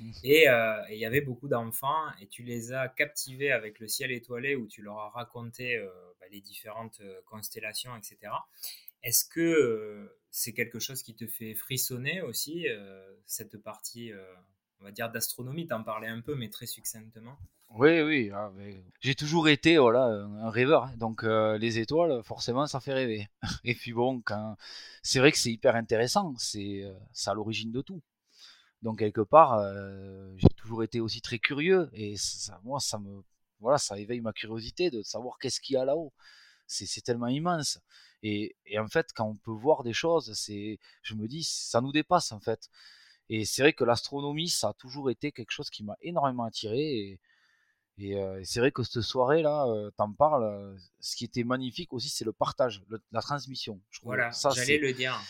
Euh, 0.24 0.82
et 0.88 0.94
il 0.94 0.98
y 0.98 1.04
avait 1.04 1.20
beaucoup 1.20 1.48
d'enfants 1.48 2.10
et 2.20 2.26
tu 2.26 2.42
les 2.42 2.72
as 2.72 2.88
captivés 2.88 3.52
avec 3.52 3.78
le 3.78 3.88
ciel 3.88 4.10
étoilé 4.10 4.56
où 4.56 4.66
tu 4.66 4.82
leur 4.82 4.98
as 4.98 5.10
raconté 5.10 5.76
euh, 5.76 5.88
bah, 6.20 6.26
les 6.30 6.40
différentes 6.40 7.00
euh, 7.00 7.20
constellations, 7.26 7.94
etc. 7.96 8.32
Est-ce 9.02 9.24
que 9.24 10.16
c'est 10.30 10.52
quelque 10.52 10.78
chose 10.78 11.02
qui 11.02 11.14
te 11.14 11.26
fait 11.26 11.54
frissonner 11.54 12.22
aussi, 12.22 12.66
cette 13.26 13.58
partie, 13.58 14.12
on 14.80 14.84
va 14.84 14.92
dire, 14.92 15.10
d'astronomie? 15.10 15.66
Tu 15.66 15.74
en 15.74 15.82
parlais 15.82 16.06
un 16.06 16.20
peu, 16.20 16.36
mais 16.36 16.48
très 16.48 16.66
succinctement. 16.66 17.36
Oui, 17.70 18.00
oui. 18.00 18.30
Ah, 18.32 18.52
j'ai 19.00 19.16
toujours 19.16 19.48
été 19.48 19.76
voilà, 19.76 20.04
un 20.04 20.50
rêveur. 20.50 20.84
Hein. 20.84 20.94
Donc 20.98 21.24
les 21.24 21.80
étoiles, 21.80 22.22
forcément, 22.22 22.68
ça 22.68 22.78
fait 22.78 22.92
rêver. 22.92 23.28
Et 23.64 23.74
puis 23.74 23.92
bon, 23.92 24.20
quand... 24.20 24.56
c'est 25.02 25.18
vrai 25.18 25.32
que 25.32 25.38
c'est 25.38 25.50
hyper 25.50 25.74
intéressant. 25.74 26.34
C'est 26.38 26.84
à 27.26 27.34
l'origine 27.34 27.72
de 27.72 27.82
tout. 27.82 28.02
Donc 28.82 28.98
quelque 28.98 29.20
part, 29.20 29.54
euh, 29.54 30.32
j'ai 30.36 30.48
toujours 30.56 30.82
été 30.82 31.00
aussi 31.00 31.20
très 31.20 31.38
curieux 31.38 31.88
et 31.92 32.16
ça, 32.16 32.60
moi, 32.64 32.80
ça 32.80 32.98
me, 32.98 33.22
voilà, 33.60 33.78
ça 33.78 33.98
éveille 33.98 34.20
ma 34.20 34.32
curiosité 34.32 34.90
de 34.90 35.02
savoir 35.02 35.38
qu'est-ce 35.38 35.60
qu'il 35.60 35.74
y 35.74 35.76
a 35.76 35.84
là-haut. 35.84 36.12
C'est 36.66 37.02
tellement 37.02 37.28
immense. 37.28 37.78
Et, 38.22 38.56
et, 38.66 38.78
en 38.78 38.88
fait, 38.88 39.08
quand 39.14 39.26
on 39.26 39.36
peut 39.36 39.52
voir 39.52 39.82
des 39.82 39.92
choses, 39.92 40.32
c'est, 40.34 40.78
je 41.02 41.14
me 41.14 41.28
dis, 41.28 41.44
ça 41.44 41.80
nous 41.80 41.92
dépasse 41.92 42.32
en 42.32 42.40
fait. 42.40 42.70
Et 43.28 43.44
c'est 43.44 43.62
vrai 43.62 43.72
que 43.72 43.84
l'astronomie, 43.84 44.48
ça 44.48 44.70
a 44.70 44.72
toujours 44.74 45.10
été 45.10 45.32
quelque 45.32 45.50
chose 45.50 45.70
qui 45.70 45.84
m'a 45.84 45.96
énormément 46.00 46.44
attiré. 46.44 46.80
Et, 46.80 47.20
et, 47.98 48.16
euh, 48.16 48.40
c'est 48.44 48.60
vrai 48.60 48.72
que 48.72 48.82
cette 48.82 49.02
soirée-là, 49.02 49.66
euh, 49.68 49.90
t'en 49.96 50.12
parles. 50.12 50.76
ce 51.00 51.14
qui 51.14 51.24
était 51.24 51.44
magnifique 51.44 51.92
aussi, 51.92 52.08
c'est 52.08 52.24
le 52.24 52.32
partage, 52.32 52.82
la 53.12 53.20
transmission. 53.20 53.80
Je 53.90 54.00
voilà, 54.02 54.30
j'allais 54.54 54.78
le 54.78 54.92
dire. 54.92 55.20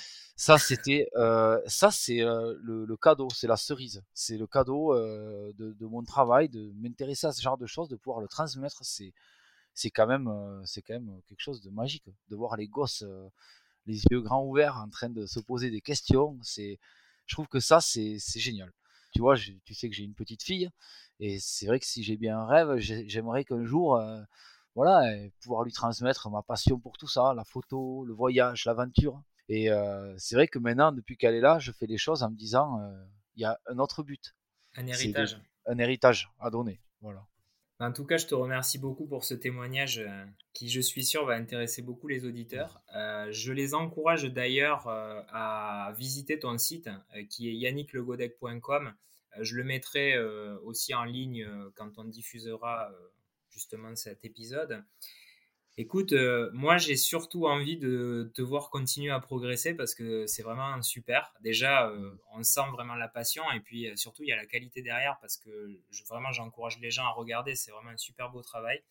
Ça, 0.42 0.58
c'était, 0.58 1.08
euh, 1.14 1.60
c'est 1.68 2.20
euh, 2.20 2.58
le, 2.64 2.96
cadeau, 2.96 3.28
c'est 3.30 3.46
la 3.46 3.56
cerise. 3.56 4.02
C'est 4.12 4.36
le 4.36 4.48
cadeau 4.48 4.92
euh, 4.92 5.52
de, 5.56 5.86
mon 5.86 6.02
travail, 6.02 6.48
de 6.48 6.72
m'intéresser 6.80 7.28
à 7.28 7.32
ce 7.32 7.40
genre 7.40 7.56
de 7.56 7.66
choses, 7.66 7.88
de 7.88 7.94
pouvoir 7.94 8.20
le 8.20 8.26
transmettre. 8.26 8.80
C'est, 8.82 9.12
quand 9.90 10.08
même, 10.08 10.28
quelque 11.28 11.38
chose 11.38 11.60
de 11.62 11.70
magique. 11.70 12.06
De 12.28 12.34
voir 12.34 12.56
les 12.56 12.66
gosses, 12.66 13.04
les 13.86 14.02
yeux 14.10 14.20
grands 14.20 14.44
ouverts, 14.44 14.78
en 14.78 14.88
train 14.88 15.10
de 15.10 15.26
se 15.26 15.38
poser 15.38 15.70
des 15.70 15.80
questions. 15.80 16.36
C'est, 16.42 16.80
je 17.26 17.36
trouve 17.36 17.46
que 17.46 17.60
ça, 17.60 17.80
c'est, 17.80 18.16
c'est 18.18 18.40
génial. 18.40 18.72
Tu 19.12 19.20
vois, 19.20 19.36
tu 19.36 19.74
sais 19.74 19.88
que 19.88 19.94
j'ai 19.94 20.02
une 20.02 20.14
petite 20.14 20.42
fille, 20.42 20.68
et 21.20 21.38
c'est 21.38 21.66
vrai 21.66 21.78
que 21.78 21.86
si 21.86 22.02
j'ai 22.02 22.16
bien 22.16 22.36
un 22.40 22.46
rêve, 22.46 22.78
j'aimerais 22.78 23.44
qu'un 23.44 23.64
jour, 23.64 24.02
voilà, 24.74 25.08
pouvoir 25.40 25.62
lui 25.62 25.72
transmettre 25.72 26.28
ma 26.30 26.42
passion 26.42 26.80
pour 26.80 26.98
tout 26.98 27.06
ça, 27.06 27.32
la 27.32 27.44
photo, 27.44 28.04
le 28.04 28.12
voyage, 28.12 28.64
l'aventure. 28.64 29.22
Et 29.48 29.70
euh, 29.70 30.14
c'est 30.18 30.34
vrai 30.34 30.48
que 30.48 30.58
maintenant, 30.58 30.92
depuis 30.92 31.16
qu'elle 31.16 31.34
est 31.34 31.40
là, 31.40 31.58
je 31.58 31.72
fais 31.72 31.86
les 31.86 31.98
choses 31.98 32.22
en 32.22 32.30
me 32.30 32.36
disant, 32.36 32.80
euh, 32.80 33.04
il 33.36 33.42
y 33.42 33.44
a 33.44 33.58
un 33.66 33.78
autre 33.78 34.02
but. 34.02 34.34
Un 34.76 34.86
héritage. 34.86 35.38
un 35.66 35.78
héritage 35.78 36.30
à 36.40 36.50
donner. 36.50 36.80
Voilà. 37.00 37.26
En 37.80 37.92
tout 37.92 38.06
cas, 38.06 38.16
je 38.16 38.26
te 38.26 38.34
remercie 38.34 38.78
beaucoup 38.78 39.06
pour 39.06 39.24
ce 39.24 39.34
témoignage 39.34 39.98
euh, 39.98 40.24
qui, 40.52 40.68
je 40.70 40.80
suis 40.80 41.04
sûr, 41.04 41.26
va 41.26 41.34
intéresser 41.34 41.82
beaucoup 41.82 42.08
les 42.08 42.24
auditeurs. 42.24 42.82
je 43.30 43.52
les 43.52 43.74
encourage 43.74 44.24
d'ailleurs 44.24 44.88
à 44.88 45.92
visiter 45.96 46.38
ton 46.38 46.56
site 46.58 46.88
qui 47.28 47.48
est 47.48 47.54
yannicklegodec.com. 47.54 48.94
je 49.40 49.56
le 49.56 49.64
mettrai 49.64 50.18
aussi 50.62 50.94
en 50.94 51.04
ligne 51.04 51.46
quand 51.74 51.98
on 51.98 52.04
diffusera 52.04 52.90
justement 53.50 53.94
cet 53.96 54.24
épisode. 54.24 54.84
Écoute, 55.78 56.12
moi 56.52 56.76
j'ai 56.76 56.96
surtout 56.96 57.46
envie 57.46 57.78
de 57.78 58.30
te 58.34 58.42
voir 58.42 58.68
continuer 58.68 59.10
à 59.10 59.20
progresser 59.20 59.74
parce 59.74 59.94
que 59.94 60.26
c'est 60.26 60.42
vraiment 60.42 60.82
super. 60.82 61.32
Déjà, 61.40 61.90
on 62.34 62.42
sent 62.42 62.68
vraiment 62.72 62.94
la 62.94 63.08
passion 63.08 63.42
et 63.54 63.60
puis 63.60 63.88
surtout 63.96 64.22
il 64.22 64.28
y 64.28 64.32
a 64.32 64.36
la 64.36 64.44
qualité 64.44 64.82
derrière 64.82 65.18
parce 65.20 65.38
que 65.38 65.80
vraiment 66.10 66.30
j'encourage 66.30 66.78
les 66.80 66.90
gens 66.90 67.04
à 67.06 67.12
regarder. 67.12 67.54
C'est 67.54 67.70
vraiment 67.70 67.90
un 67.90 67.96
super 67.96 68.30
beau 68.30 68.42
travail. 68.42 68.82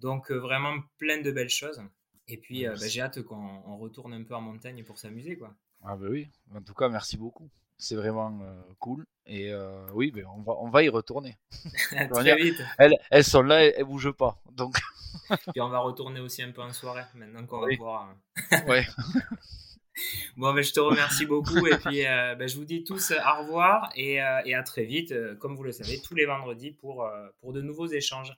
Donc 0.00 0.32
vraiment 0.32 0.74
plein 0.98 1.20
de 1.20 1.30
belles 1.30 1.48
choses. 1.48 1.80
Et 2.26 2.38
puis 2.38 2.66
bah, 2.66 2.74
j'ai 2.74 3.00
hâte 3.00 3.22
qu'on 3.22 3.76
retourne 3.76 4.14
un 4.14 4.24
peu 4.24 4.34
en 4.34 4.40
montagne 4.40 4.82
pour 4.82 4.98
s'amuser 4.98 5.36
quoi. 5.38 5.54
Ah 5.84 5.96
bah 5.96 6.06
oui, 6.10 6.28
en 6.52 6.60
tout 6.60 6.74
cas 6.74 6.88
merci 6.88 7.16
beaucoup. 7.16 7.48
C'est 7.78 7.96
vraiment 7.96 8.40
cool. 8.78 9.04
Et 9.26 9.52
oui, 9.92 10.10
ben 10.10 10.24
on, 10.36 10.42
va, 10.42 10.52
on 10.60 10.70
va 10.70 10.82
y 10.82 10.88
retourner. 10.88 11.38
Très 12.10 12.36
vite. 12.36 12.62
Elles, 12.78 12.94
elles, 13.10 13.24
sont 13.24 13.42
là, 13.42 13.64
elles, 13.64 13.78
ne 13.78 13.84
bougent 13.84 14.16
pas. 14.16 14.40
Donc... 14.52 14.76
Puis 15.52 15.60
on 15.60 15.68
va 15.68 15.78
retourner 15.78 16.20
aussi 16.20 16.42
un 16.42 16.50
peu 16.50 16.60
en 16.60 16.72
soirée, 16.72 17.04
maintenant 17.14 17.46
qu'on 17.46 17.60
va 17.60 17.68
pouvoir. 17.68 18.10
Hein. 18.52 18.62
ouais. 18.68 18.86
bon, 20.36 20.52
ben, 20.52 20.62
je 20.62 20.72
te 20.72 20.80
remercie 20.80 21.26
beaucoup. 21.26 21.66
Et 21.66 21.76
puis, 21.78 22.02
ben, 22.02 22.48
je 22.48 22.56
vous 22.56 22.64
dis 22.64 22.84
tous 22.84 23.12
au 23.12 23.42
revoir 23.42 23.90
et, 23.96 24.14
et 24.44 24.54
à 24.54 24.62
très 24.62 24.84
vite, 24.84 25.14
comme 25.38 25.56
vous 25.56 25.64
le 25.64 25.72
savez, 25.72 26.00
tous 26.00 26.14
les 26.14 26.26
vendredis 26.26 26.72
pour, 26.72 27.08
pour 27.40 27.52
de 27.52 27.60
nouveaux 27.60 27.88
échanges. 27.88 28.32